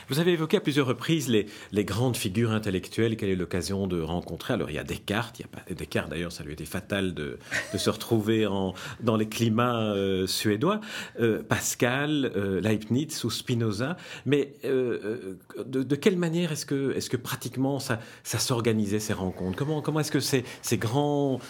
Vous 0.08 0.18
avez 0.18 0.32
évoqué 0.32 0.56
à 0.56 0.60
plusieurs 0.60 0.86
reprises 0.86 1.28
les, 1.28 1.84
grandes 1.84 2.16
figures 2.16 2.50
intellectuelles 2.50 3.16
qu'elle 3.16 3.30
a 3.30 3.32
eu 3.32 3.36
l'occasion 3.36 3.86
de 3.86 4.00
rencontrer? 4.00 4.54
Alors 4.54 4.70
il 4.70 4.76
y 4.76 4.78
a 4.78 4.84
Descartes, 4.84 5.38
il 5.38 5.42
y 5.42 5.44
a 5.44 5.48
pas 5.48 5.62
Descartes 5.72 6.10
d'ailleurs, 6.10 6.32
ça 6.32 6.44
lui 6.44 6.52
été 6.52 6.64
fatal 6.64 7.14
de, 7.14 7.38
se 7.76 7.90
retrouver 7.90 8.46
dans 9.00 9.16
les 9.16 9.28
climats 9.28 9.92
euh, 9.94 10.26
suédois. 10.26 10.80
Euh, 11.20 11.42
Pascal, 11.42 12.32
euh, 12.36 12.60
Leibniz 12.60 13.24
ou 13.24 13.30
Spinoza. 13.30 13.96
Mais 14.26 14.54
de, 14.64 15.94
quelle 15.96 16.16
manière 16.16 16.52
est-ce 16.52 16.66
que, 16.66 17.16
pratiquement 17.16 17.78
ça, 17.78 17.98
s'organisait 18.24 19.00
ces 19.00 19.12
rencontres? 19.12 19.56
Comment, 19.56 20.00
est-ce 20.00 20.12
que 20.12 20.20
ces 20.20 20.78
grands 20.78 21.40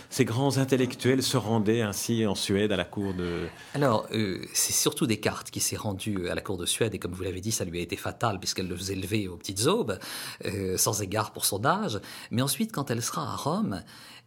intellectuels 0.57 1.23
se 1.23 1.37
rendaient 1.37 1.83
ainsi 1.83 2.27
en 2.27 2.35
Suède 2.35 2.73
à 2.73 2.77
la 2.77 2.85
cour 2.85 3.15
de... 3.15 3.47
Alors 3.75 4.09
c'est 4.53 4.73
surtout 4.73 5.07
Descartes 5.07 5.51
qui 5.51 5.61
s'est 5.61 5.77
rendu 5.77 6.29
à 6.29 6.35
la 6.35 6.41
cour 6.41 6.57
de 6.57 6.67
Suède 6.67 6.95
et 6.95 6.99
comme 6.99 7.13
vous 7.13 7.23
l'avez 7.23 7.41
dit, 7.41 7.53
ça 7.53 7.65
lui 7.65 7.79
a 7.79 7.83
été 7.83 7.97
fatal 7.97 8.20
puisqu'elle 8.39 8.69
le 8.69 8.77
faisait 8.77 8.93
élever 8.93 9.29
aux 9.29 9.37
petites 9.37 9.67
aubes, 9.67 9.99
euh, 10.45 10.77
sans 10.77 11.03
égard 11.03 11.33
pour 11.33 11.45
son 11.45 11.65
âge. 11.65 12.01
Mais 12.31 12.43
ensuite, 12.43 12.73
quand 12.73 12.91
elle 12.91 13.03
sera 13.03 13.33
à 13.33 13.37
Rome, 13.37 13.83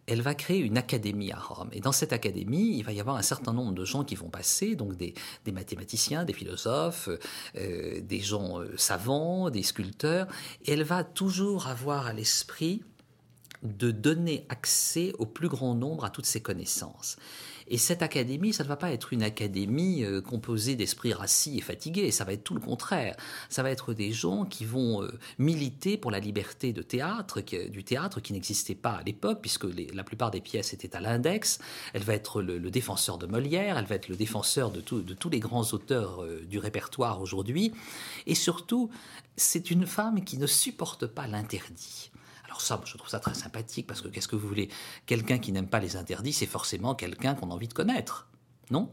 elle 0.05 0.21
va 0.21 0.35
créer 0.35 0.59
une 0.59 0.77
académie 0.77 1.31
à 1.31 1.39
Rome. 1.39 1.69
Et 1.71 1.79
dans 1.79 1.91
cette 1.91 2.11
académie, 2.11 2.77
il 2.77 2.83
va 2.83 2.91
y 2.91 2.99
avoir 2.99 3.15
un 3.15 3.21
certain 3.21 3.53
nombre 3.53 3.71
de 3.71 3.85
gens 3.85 4.03
qui 4.03 4.15
vont 4.15 4.29
passer, 4.29 4.75
donc 4.75 4.97
des, 4.97 5.13
mathématiciens, 5.51 6.25
des 6.25 6.33
philosophes, 6.33 7.09
euh, 7.55 8.01
des 8.01 8.19
gens 8.19 8.59
euh, 8.59 8.75
savants, 8.77 9.49
des 9.49 9.63
sculpteurs. 9.63 10.27
Et 10.65 10.73
elle 10.73 10.83
va 10.83 11.03
toujours 11.03 11.67
avoir 11.67 12.07
à 12.07 12.13
l'esprit 12.13 12.81
de 13.61 13.91
donner 13.91 14.45
accès 14.49 15.13
au 15.19 15.25
plus 15.25 15.47
grand 15.47 15.73
nombre 15.73 16.03
à 16.03 16.09
toutes 16.09 16.25
ces 16.25 16.41
connaissances. 16.41 17.15
Et 17.67 17.77
cette 17.77 18.01
académie, 18.01 18.53
ça 18.53 18.63
ne 18.63 18.69
va 18.69 18.75
pas 18.75 18.91
être 18.91 19.13
une 19.13 19.23
académie 19.23 20.03
euh, 20.03 20.21
composée 20.21 20.75
d'esprits 20.75 21.13
rassis 21.13 21.57
et 21.57 21.61
fatigués, 21.61 22.11
ça 22.11 22.23
va 22.23 22.33
être 22.33 22.43
tout 22.43 22.53
le 22.53 22.59
contraire. 22.59 23.15
Ça 23.49 23.63
va 23.63 23.71
être 23.71 23.93
des 23.93 24.11
gens 24.11 24.45
qui 24.45 24.65
vont 24.65 25.03
euh, 25.03 25.11
militer 25.37 25.97
pour 25.97 26.11
la 26.11 26.19
liberté 26.19 26.73
de 26.73 26.81
théâtre, 26.81 27.41
du 27.41 27.83
théâtre 27.83 28.19
qui 28.19 28.33
n'existait 28.33 28.75
pas 28.75 28.91
à 28.91 29.03
l'époque, 29.03 29.39
puisque 29.41 29.65
la 29.93 30.03
plupart 30.03 30.31
des 30.31 30.41
pièces 30.41 30.73
étaient 30.73 30.95
à 30.95 31.01
l'index. 31.01 31.59
Elle 31.93 32.03
va 32.03 32.13
être 32.13 32.41
le, 32.41 32.59
défenseur 32.69 33.17
de 33.17 33.27
Molière, 33.27 33.77
elle 33.77 33.85
va 33.85 33.95
être 33.95 34.09
le 34.09 34.15
défenseur 34.15 34.71
de, 34.71 34.81
tous 34.81 35.29
les 35.29 35.39
grands 35.39 35.65
auteurs 35.73 36.23
euh, 36.23 36.43
du 36.45 36.59
répertoire 36.59 37.21
aujourd'hui. 37.21 37.73
Et 38.27 38.35
surtout, 38.35 38.89
c'est 39.37 39.71
une 39.71 39.85
femme 39.85 40.23
qui 40.23 40.37
ne 40.37 40.47
supporte 40.47 41.07
pas 41.07 41.27
l'interdit. 41.27 42.11
Alors 42.53 42.61
ça, 42.61 42.79
je 42.85 42.97
trouve 42.97 43.09
ça 43.09 43.19
très 43.19 43.33
sympathique 43.33 43.87
parce 43.87 43.99
que 43.99 44.09
qu'est-ce 44.09 44.27
que 44.27 44.35
vous 44.35 44.47
voulez? 44.47 44.69
Quelqu'un 45.07 45.39
qui 45.39 45.51
n'aime 45.51 45.67
pas 45.67 45.79
les 45.79 45.95
interdits, 45.95 46.33
c'est 46.33 46.45
forcément 46.45 46.93
quelqu'un 46.93 47.33
qu'on 47.33 47.49
a 47.49 47.53
envie 47.55 47.67
de 47.67 47.73
connaître, 47.73 48.27
non? 48.69 48.91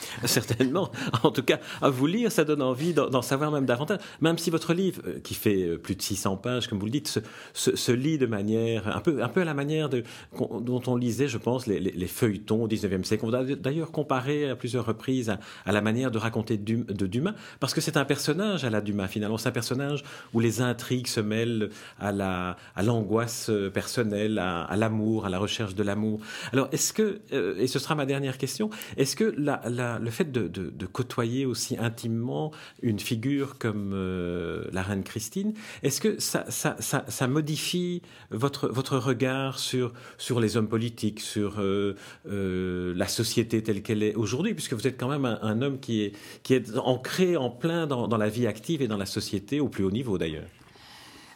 Certainement. 0.24 0.90
En 1.22 1.30
tout 1.30 1.42
cas, 1.42 1.60
à 1.80 1.90
vous 1.90 2.06
lire, 2.06 2.32
ça 2.32 2.44
donne 2.44 2.62
envie 2.62 2.94
d'en 2.94 3.22
savoir 3.22 3.50
même 3.50 3.66
davantage. 3.66 3.98
Même 4.20 4.38
si 4.38 4.50
votre 4.50 4.74
livre, 4.74 5.02
euh, 5.06 5.20
qui 5.22 5.34
fait 5.34 5.62
euh, 5.62 5.78
plus 5.78 5.94
de 5.94 6.02
600 6.02 6.36
pages, 6.36 6.68
comme 6.68 6.78
vous 6.78 6.86
le 6.86 6.92
dites, 6.92 7.20
se, 7.52 7.92
lit 7.92 8.18
de 8.18 8.26
manière, 8.26 8.96
un 8.96 9.00
peu, 9.00 9.22
à 9.22 9.44
la 9.44 9.54
manière 9.54 9.88
de, 9.88 10.04
dont 10.38 10.82
on 10.86 10.96
lisait, 10.96 11.28
je 11.28 11.38
pense, 11.38 11.66
les, 11.66 12.06
feuilletons 12.06 12.64
au 12.64 12.68
19e 12.68 13.04
siècle. 13.04 13.24
On 13.24 13.30
va 13.30 13.44
d'ailleurs 13.44 13.90
comparer 13.90 14.50
à 14.50 14.56
plusieurs 14.56 14.86
reprises 14.86 15.30
à, 15.64 15.72
la 15.72 15.80
manière 15.80 16.10
de 16.10 16.18
raconter 16.18 16.56
de 16.56 17.06
Dumas, 17.06 17.34
parce 17.60 17.74
que 17.74 17.80
c'est 17.80 17.96
un 17.96 18.04
personnage 18.04 18.64
à 18.64 18.70
la 18.70 18.80
Dumas, 18.80 19.08
finalement. 19.08 19.38
C'est 19.38 19.48
un 19.48 19.52
personnage 19.52 20.02
où 20.32 20.40
les 20.40 20.60
intrigues 20.60 21.06
se 21.06 21.20
mêlent 21.20 21.70
à 22.00 22.56
l'angoisse 22.82 23.50
euh, 23.50 23.70
personnelle, 23.70 24.38
à, 24.38 24.76
l'amour, 24.76 25.26
à 25.26 25.28
la 25.28 25.38
recherche 25.38 25.74
de 25.74 25.82
l'amour. 25.82 26.20
Alors, 26.52 26.68
est-ce 26.72 26.92
que, 26.92 27.20
et 27.58 27.66
ce 27.66 27.78
sera 27.78 27.94
ma 27.94 28.06
dernière 28.06 28.38
question, 28.38 28.70
est-ce 28.96 29.16
que 29.16 29.34
la 29.36 29.60
le 29.98 30.10
fait 30.10 30.30
de, 30.32 30.86
côtoyer 30.86 31.46
aussi 31.46 31.76
intimement 31.78 32.52
une 32.82 32.98
figure 32.98 33.58
comme 33.58 33.92
euh, 33.94 34.64
la 34.72 34.82
reine 34.82 35.02
Christine, 35.02 35.54
est-ce 35.82 36.00
que 36.00 36.18
ça, 36.18 37.26
modifie 37.28 38.02
votre, 38.30 38.98
regard 38.98 39.58
sur, 39.58 39.92
les 40.40 40.56
hommes 40.56 40.68
politiques, 40.68 41.20
sur 41.20 41.60
euh, 41.60 41.94
euh, 42.28 42.92
la 42.96 43.08
société 43.08 43.62
telle 43.62 43.82
qu'elle 43.82 44.02
est 44.02 44.14
aujourd'hui, 44.14 44.54
puisque 44.54 44.74
vous 44.74 44.86
êtes 44.86 44.98
quand 44.98 45.08
même 45.08 45.24
un, 45.24 45.62
homme 45.62 45.78
qui 45.80 46.02
est, 46.02 46.76
ancré 46.76 47.36
en 47.36 47.50
plein 47.50 47.86
dans 47.86 48.16
la 48.16 48.28
vie 48.28 48.46
active 48.46 48.82
et 48.82 48.88
dans 48.88 48.96
la 48.96 49.06
société, 49.06 49.60
au 49.60 49.68
plus 49.68 49.84
haut 49.84 49.90
niveau 49.90 50.18
d'ailleurs? 50.18 50.44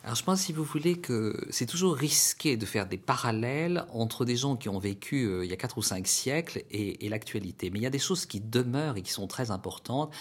Alors 0.06 0.14
je 0.14 0.22
pense, 0.22 0.42
si 0.42 0.52
vous 0.52 0.62
voulez, 0.62 1.00
que 1.00 1.36
c'est 1.50 1.66
toujours 1.66 1.96
risqué 1.96 2.56
de 2.56 2.64
faire 2.64 2.86
des 2.86 2.96
parallèles 2.96 3.84
entre 3.92 4.24
des 4.24 4.36
gens 4.36 4.54
qui 4.54 4.68
ont 4.68 4.78
vécu 4.78 5.24
euh, 5.24 5.44
il 5.44 5.50
y 5.50 5.52
a 5.52 5.56
4 5.56 5.78
ou 5.78 5.82
5 5.82 6.06
siècles 6.06 6.62
et, 6.70 7.08
l'actualité. 7.08 7.70
Mais 7.70 7.80
il 7.80 7.82
y 7.82 7.86
a 7.86 7.90
des 7.90 7.98
choses 7.98 8.24
qui 8.24 8.38
demeurent 8.38 8.96
et 8.96 9.02
qui 9.02 9.10
sont 9.10 9.26
très 9.26 9.50
importantes 9.50 10.14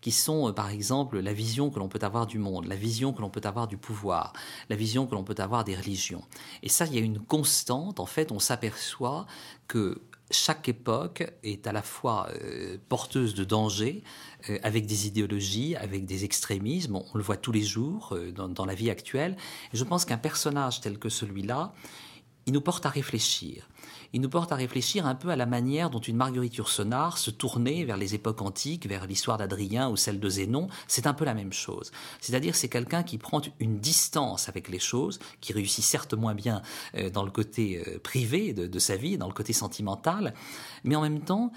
qui 0.00 0.10
sont 0.10 0.48
euh, 0.48 0.52
par 0.52 0.70
exemple 0.70 1.20
la 1.20 1.32
vision 1.32 1.70
que 1.70 1.78
l'on 1.78 1.88
peut 1.88 2.00
avoir 2.02 2.26
du 2.26 2.38
monde, 2.38 2.66
la 2.66 2.74
vision 2.74 3.12
que 3.12 3.20
l'on 3.20 3.30
peut 3.30 3.42
avoir 3.44 3.68
du 3.68 3.76
pouvoir, 3.76 4.32
la 4.68 4.74
vision 4.74 5.06
que 5.06 5.14
l'on 5.14 5.22
peut 5.22 5.36
avoir 5.38 5.62
des 5.62 5.76
religions. 5.76 6.24
Et 6.64 6.68
ça, 6.68 6.86
il 6.86 6.94
y 6.96 6.98
a 6.98 7.02
une 7.02 7.20
constante. 7.20 8.00
En 8.00 8.06
fait, 8.06 8.32
on 8.32 8.40
s'aperçoit 8.40 9.26
que 9.68 10.00
chaque 10.30 10.68
époque 10.68 11.24
est 11.42 11.66
à 11.66 11.72
la 11.72 11.82
fois 11.82 12.28
euh, 12.42 12.78
porteuse 12.88 13.34
de 13.34 13.44
dangers, 13.44 14.02
euh, 14.48 14.58
avec 14.62 14.86
des 14.86 15.06
idéologies, 15.06 15.76
avec 15.76 16.06
des 16.06 16.24
extrémismes. 16.24 16.96
On, 16.96 17.04
le 17.14 17.22
voit 17.22 17.36
tous 17.36 17.52
les 17.52 17.62
jours 17.62 18.14
euh, 18.14 18.32
dans, 18.32 18.64
la 18.64 18.74
vie 18.74 18.90
actuelle. 18.90 19.36
Et 19.72 19.76
je 19.76 19.84
pense 19.84 20.04
qu'un 20.04 20.18
personnage 20.18 20.80
tel 20.80 20.98
que 20.98 21.08
celui-là, 21.08 21.72
il 22.46 22.52
nous 22.52 22.60
porte 22.60 22.86
à 22.86 22.88
réfléchir 22.88 23.68
il 24.12 24.20
nous 24.20 24.28
porte 24.28 24.52
à 24.52 24.56
réfléchir 24.56 25.06
un 25.06 25.14
peu 25.14 25.28
à 25.28 25.36
la 25.36 25.46
manière 25.46 25.90
dont 25.90 26.00
une 26.00 26.16
Marguerite 26.16 26.56
Yourcenar 26.56 27.18
se 27.18 27.30
tournait 27.30 27.84
vers 27.84 27.96
les 27.96 28.14
époques 28.14 28.42
antiques, 28.42 28.86
vers 28.86 29.06
l'histoire 29.06 29.38
d'Adrien 29.38 29.88
ou 29.88 29.96
celle 29.96 30.18
de 30.20 30.28
Zénon. 30.28 30.68
C'est 30.88 31.06
un 31.06 31.14
peu 31.14 31.24
la 31.24 31.34
même 31.34 31.52
chose. 31.52 31.92
C'est-à-dire 32.20 32.54
c'est 32.54 32.68
quelqu'un 32.68 33.02
qui 33.02 33.18
prend 33.18 33.40
une 33.60 33.78
distance 33.78 34.48
avec 34.48 34.68
les 34.68 34.78
choses, 34.78 35.18
qui 35.40 35.52
réussit 35.52 35.84
certes 35.84 36.14
moins 36.14 36.34
bien 36.34 36.62
euh, 36.96 37.10
dans 37.10 37.24
le 37.24 37.30
côté 37.30 37.82
euh, 37.86 37.98
privé 37.98 38.52
de, 38.52 38.66
de 38.66 38.78
sa 38.78 38.96
vie, 38.96 39.18
dans 39.18 39.28
le 39.28 39.34
côté 39.34 39.52
sentimental, 39.52 40.34
mais 40.84 40.96
en 40.96 41.02
même 41.02 41.20
temps, 41.20 41.52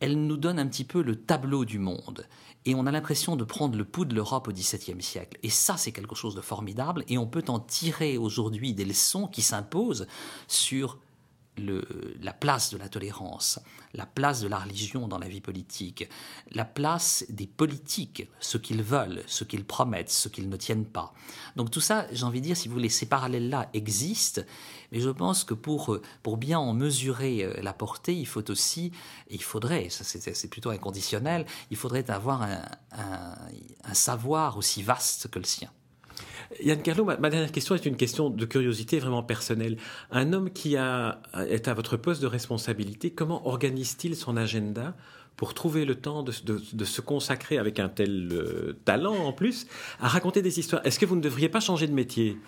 elle 0.00 0.26
nous 0.26 0.36
donne 0.36 0.58
un 0.58 0.66
petit 0.66 0.84
peu 0.84 1.02
le 1.02 1.16
tableau 1.16 1.64
du 1.64 1.78
monde. 1.78 2.26
Et 2.64 2.74
on 2.74 2.86
a 2.86 2.92
l'impression 2.92 3.36
de 3.36 3.44
prendre 3.44 3.76
le 3.76 3.84
pouls 3.84 4.04
de 4.04 4.14
l'Europe 4.14 4.48
au 4.48 4.52
XVIIe 4.52 5.02
siècle. 5.02 5.38
Et 5.42 5.50
ça, 5.50 5.76
c'est 5.76 5.92
quelque 5.92 6.14
chose 6.14 6.34
de 6.34 6.40
formidable. 6.40 7.04
Et 7.08 7.18
on 7.18 7.26
peut 7.26 7.44
en 7.48 7.60
tirer 7.60 8.18
aujourd'hui 8.18 8.74
des 8.74 8.84
leçons 8.84 9.26
qui 9.26 9.42
s'imposent 9.42 10.06
sur 10.48 10.98
la 11.58 12.32
place 12.32 12.70
de 12.70 12.78
la 12.78 12.88
tolérance, 12.88 13.60
la 13.94 14.06
place 14.06 14.40
de 14.40 14.48
la 14.48 14.58
religion 14.58 15.08
dans 15.08 15.18
la 15.18 15.28
vie 15.28 15.40
politique, 15.40 16.08
la 16.52 16.64
place 16.64 17.24
des 17.28 17.46
politiques, 17.46 18.28
ce 18.40 18.58
qu'ils 18.58 18.82
veulent, 18.82 19.22
ce 19.26 19.44
qu'ils 19.44 19.64
promettent, 19.64 20.10
ce 20.10 20.28
qu'ils 20.28 20.48
ne 20.48 20.56
tiennent 20.56 20.86
pas. 20.86 21.12
Donc 21.56 21.70
tout 21.70 21.80
ça, 21.80 22.06
j'ai 22.12 22.24
envie 22.24 22.40
de 22.40 22.46
dire, 22.46 22.56
si 22.56 22.68
vous 22.68 22.74
voulez, 22.74 22.88
ces 22.88 23.06
parallèles-là 23.06 23.68
existent, 23.72 24.42
mais 24.92 25.00
je 25.00 25.10
pense 25.10 25.44
que 25.44 25.54
pour, 25.54 25.98
pour 26.22 26.36
bien 26.36 26.58
en 26.58 26.72
mesurer 26.72 27.44
euh, 27.44 27.60
la 27.62 27.72
portée, 27.72 28.14
il 28.14 28.26
faut 28.26 28.50
aussi, 28.50 28.92
il 29.30 29.42
faudrait, 29.42 29.88
c'est 29.90 30.48
plutôt 30.48 30.70
inconditionnel, 30.70 31.46
il 31.70 31.76
faudrait 31.76 32.10
avoir 32.10 32.42
un 32.92 33.94
savoir 33.94 34.56
aussi 34.56 34.82
vaste 34.82 35.28
que 35.28 35.38
le 35.38 35.44
sien. 35.44 35.70
Yann 36.62 36.80
Carlo, 36.82 37.04
ma, 37.04 37.16
dernière 37.16 37.52
question 37.52 37.74
est 37.74 37.84
une 37.84 37.96
question 37.96 38.30
de 38.30 38.44
curiosité 38.44 38.98
vraiment 38.98 39.22
personnelle. 39.22 39.76
Un 40.10 40.32
homme 40.32 40.50
qui 40.50 40.74
est 40.74 40.78
à 40.78 41.74
votre 41.74 41.96
poste 41.96 42.22
de 42.22 42.26
responsabilité, 42.26 43.10
comment 43.10 43.46
organise-t-il 43.46 44.16
son 44.16 44.36
agenda 44.36 44.94
pour 45.36 45.54
trouver 45.54 45.84
le 45.84 45.94
temps 45.94 46.22
de, 46.24 46.32
se 46.32 47.00
consacrer 47.00 47.58
avec 47.58 47.78
un 47.78 47.88
tel 47.88 48.28
euh, 48.32 48.76
talent 48.84 49.14
en 49.14 49.32
plus 49.32 49.66
à 50.00 50.08
raconter 50.08 50.42
des 50.42 50.58
histoires? 50.58 50.82
Est-ce 50.84 50.98
que 50.98 51.06
vous 51.06 51.16
ne 51.16 51.20
devriez 51.20 51.48
pas 51.48 51.60
changer 51.60 51.86
de 51.86 51.92
métier? 51.92 52.38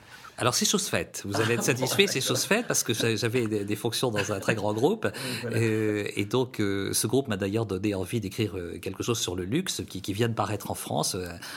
Alors 0.40 0.55
c'est 0.55 0.64
chose 0.64 0.88
faite. 0.88 1.22
Vous 1.26 1.38
allez 1.38 1.55
être 1.55 1.62
satisfait, 1.62 2.07
c'est 2.07 2.22
chose 2.22 2.44
faite 2.44 2.66
parce 2.66 2.83
que 2.83 2.94
j'avais 2.94 3.46
des, 3.46 3.76
fonctions 3.76 4.11
dans 4.11 4.33
un 4.33 4.40
très 4.40 4.55
grand 4.55 4.72
groupe 4.72 5.07
euh, 5.44 6.09
et 6.16 6.24
donc 6.24 6.61
euh, 6.61 6.94
ce 6.94 7.07
groupe 7.07 7.29
m'a 7.29 7.37
d'ailleurs 7.37 7.66
donné 7.66 7.94
envie 7.94 8.20
d'écrire 8.20 8.57
euh, 8.57 8.79
quelque 8.79 9.03
chose 9.03 9.18
sur 9.18 9.37
le 9.37 9.44
luxe 9.44 9.83
qui, 9.87 10.00
qui, 10.00 10.14
vient 10.14 10.31
de 10.31 10.35
paraître 10.35 10.70
en 10.70 10.74
France, 10.74 11.14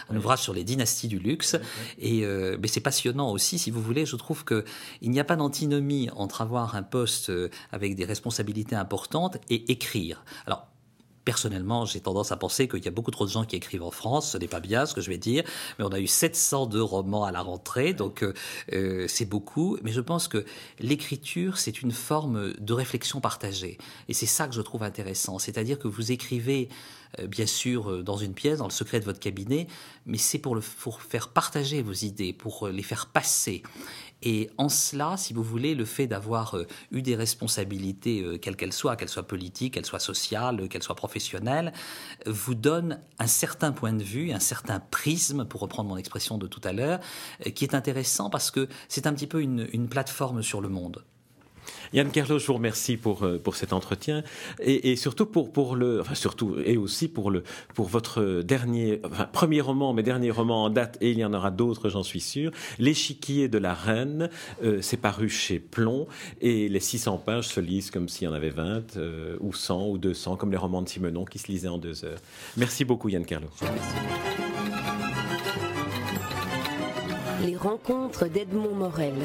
un 0.09 0.15
ouvrage 0.17 0.39
sur 0.39 0.53
les 0.53 0.65
dynasties 0.65 1.07
du 1.07 1.19
luxe. 1.19 1.55
Et 1.97 2.25
mais 2.25 2.67
c'est 2.67 2.81
passionnant 2.81 3.31
aussi, 3.31 3.57
si 3.57 3.71
vous 3.71 3.81
voulez. 3.81 4.05
Je 4.05 4.17
trouve 4.17 4.43
que 4.43 4.65
il 5.01 5.11
n'y 5.11 5.19
a 5.19 5.23
pas 5.23 5.37
d'antinomie 5.37 6.09
entre 6.15 6.41
avoir 6.41 6.75
un 6.75 6.83
poste 6.83 7.31
avec 7.71 7.95
des 7.95 8.05
responsabilités 8.05 8.75
importantes 8.75 9.37
et 9.49 9.71
écrire. 9.71 10.25
Alors 10.45 10.67
Personnellement, 11.25 11.85
j'ai 11.85 12.01
tendance 12.01 12.31
à 12.31 12.37
penser 12.37 12.67
qu'il 12.67 12.83
y 12.83 12.87
a 12.87 12.91
beaucoup 12.91 13.11
trop 13.11 13.25
de 13.25 13.31
gens 13.31 13.45
qui 13.45 13.55
écrivent 13.55 13.83
en 13.83 13.91
France. 13.91 14.31
Ce 14.31 14.37
n'est 14.37 14.47
pas 14.47 14.59
bien 14.59 14.85
ce 14.85 14.93
que 14.93 15.01
je 15.01 15.09
vais 15.09 15.17
dire, 15.17 15.43
mais 15.79 15.85
on 15.85 15.91
a 15.91 15.99
eu 15.99 16.07
702 16.07 16.81
romans 16.81 17.23
à 17.23 17.31
la 17.31 17.41
rentrée, 17.41 17.93
donc 17.93 18.23
euh, 18.23 18.33
euh, 18.73 19.05
c'est 19.07 19.25
beaucoup. 19.25 19.77
Mais 19.83 19.91
je 19.91 20.01
pense 20.01 20.27
que 20.27 20.45
l'écriture, 20.79 21.57
c'est 21.57 21.81
une 21.81 21.91
forme 21.91 22.53
de 22.53 22.73
réflexion 22.73 23.21
partagée. 23.21 23.77
Et 24.09 24.13
c'est 24.13 24.25
ça 24.25 24.47
que 24.47 24.53
je 24.53 24.61
trouve 24.61 24.83
intéressant. 24.83 25.39
C'est-à-dire 25.39 25.79
que 25.79 25.87
vous 25.87 26.11
écrivez, 26.11 26.67
euh, 27.19 27.27
bien 27.27 27.45
sûr, 27.45 28.03
dans 28.03 28.17
une 28.17 28.33
pièce, 28.33 28.57
dans 28.57 28.67
le 28.67 28.71
secret 28.71 28.99
de 28.99 29.05
votre 29.05 29.19
cabinet, 29.19 29.67
mais 30.05 30.17
c'est 30.17 30.39
pour, 30.39 30.55
le, 30.55 30.61
pour 30.79 31.01
faire 31.01 31.29
partager 31.29 31.81
vos 31.81 31.93
idées, 31.93 32.33
pour 32.33 32.67
les 32.67 32.83
faire 32.83 33.07
passer. 33.07 33.63
Et 34.25 34.49
en 34.57 34.69
cela, 34.69 35.17
si 35.17 35.33
vous 35.33 35.43
voulez, 35.43 35.75
le 35.75 35.83
fait 35.83 36.07
d'avoir 36.07 36.55
euh, 36.55 36.65
eu 36.91 37.01
des 37.01 37.15
responsabilités, 37.15 38.21
euh, 38.21 38.37
quelles 38.37 38.55
qu'elles 38.55 38.71
soient, 38.71 38.95
qu'elles 38.95 39.09
soient 39.09 39.27
politiques, 39.27 39.73
qu'elles 39.73 39.85
soient 39.85 39.99
sociales, 39.99 40.69
qu'elles 40.69 40.81
soient 40.81 40.95
professionnelles, 40.95 41.73
vous 42.25 42.55
donne 42.55 43.01
un 43.19 43.27
certain 43.27 43.73
point 43.73 43.91
de 43.91 44.03
vue, 44.03 44.31
un 44.31 44.39
certain 44.39 44.79
prisme, 44.79 45.43
pour 45.43 45.59
reprendre 45.59 45.89
mon 45.89 45.97
expression 45.97 46.37
de 46.37 46.47
tout 46.47 46.61
à 46.63 46.71
l'heure, 46.71 47.01
euh, 47.45 47.49
qui 47.49 47.65
est 47.65 47.75
intéressant 47.75 48.29
parce 48.29 48.49
que 48.49 48.69
c'est 48.87 49.07
un 49.07 49.13
petit 49.13 49.27
peu 49.27 49.41
une 49.41 49.89
plateforme 49.89 50.41
sur 50.41 50.61
le 50.61 50.69
monde. 50.69 51.03
Yann 51.93 52.09
Kerlo, 52.11 52.39
je 52.39 52.47
vous 52.47 52.53
remercie 52.53 52.97
pour, 52.97 53.23
euh, 53.23 53.37
pour 53.37 53.55
cet 53.55 53.73
entretien 53.73 54.23
et, 54.59 54.95
surtout 54.95 55.25
pour, 55.25 55.51
pour 55.51 55.75
le, 55.75 56.01
enfin 56.01 56.15
surtout 56.15 56.55
et 56.65 56.77
aussi 56.77 57.07
pour 57.07 57.31
le, 57.31 57.43
pour 57.75 57.87
votre 57.87 58.41
dernier, 58.41 59.01
enfin, 59.05 59.25
premier 59.25 59.61
roman, 59.61 59.93
mais 59.93 60.03
dernier 60.03 60.31
roman 60.31 60.63
en 60.63 60.69
date 60.69 60.97
et 61.01 61.11
il 61.11 61.19
y 61.19 61.25
en 61.25 61.33
aura 61.33 61.51
d'autres, 61.51 61.89
j'en 61.89 62.03
suis 62.03 62.19
sûr. 62.19 62.51
L'échiquier 62.79 63.47
de 63.47 63.57
la 63.57 63.73
reine, 63.73 64.29
euh, 64.63 64.79
c'est 64.81 64.97
paru 64.97 65.29
chez 65.29 65.59
Plomb 65.59 66.07
et 66.41 66.69
les 66.69 66.79
600 66.79 67.17
pages 67.17 67.47
se 67.47 67.59
lisent 67.59 67.91
comme 67.91 68.09
s'il 68.09 68.25
y 68.25 68.27
en 68.27 68.33
avait 68.33 68.49
20 68.49 68.97
euh, 68.97 69.37
ou 69.39 69.53
100 69.53 69.87
ou 69.87 69.97
200 69.97 70.37
comme 70.37 70.51
les 70.51 70.57
romans 70.57 70.81
de 70.81 70.89
Simenon 70.89 71.25
qui 71.25 71.39
se 71.39 71.51
lisaient 71.51 71.67
en 71.67 71.77
deux 71.77 72.05
heures. 72.05 72.19
Merci 72.57 72.85
beaucoup 72.85 73.09
Yann 73.09 73.25
Kerlo. 73.25 73.47
Les 77.45 77.57
rencontres 77.57 78.27
d'Edmond 78.27 78.73
Morel. 78.73 79.15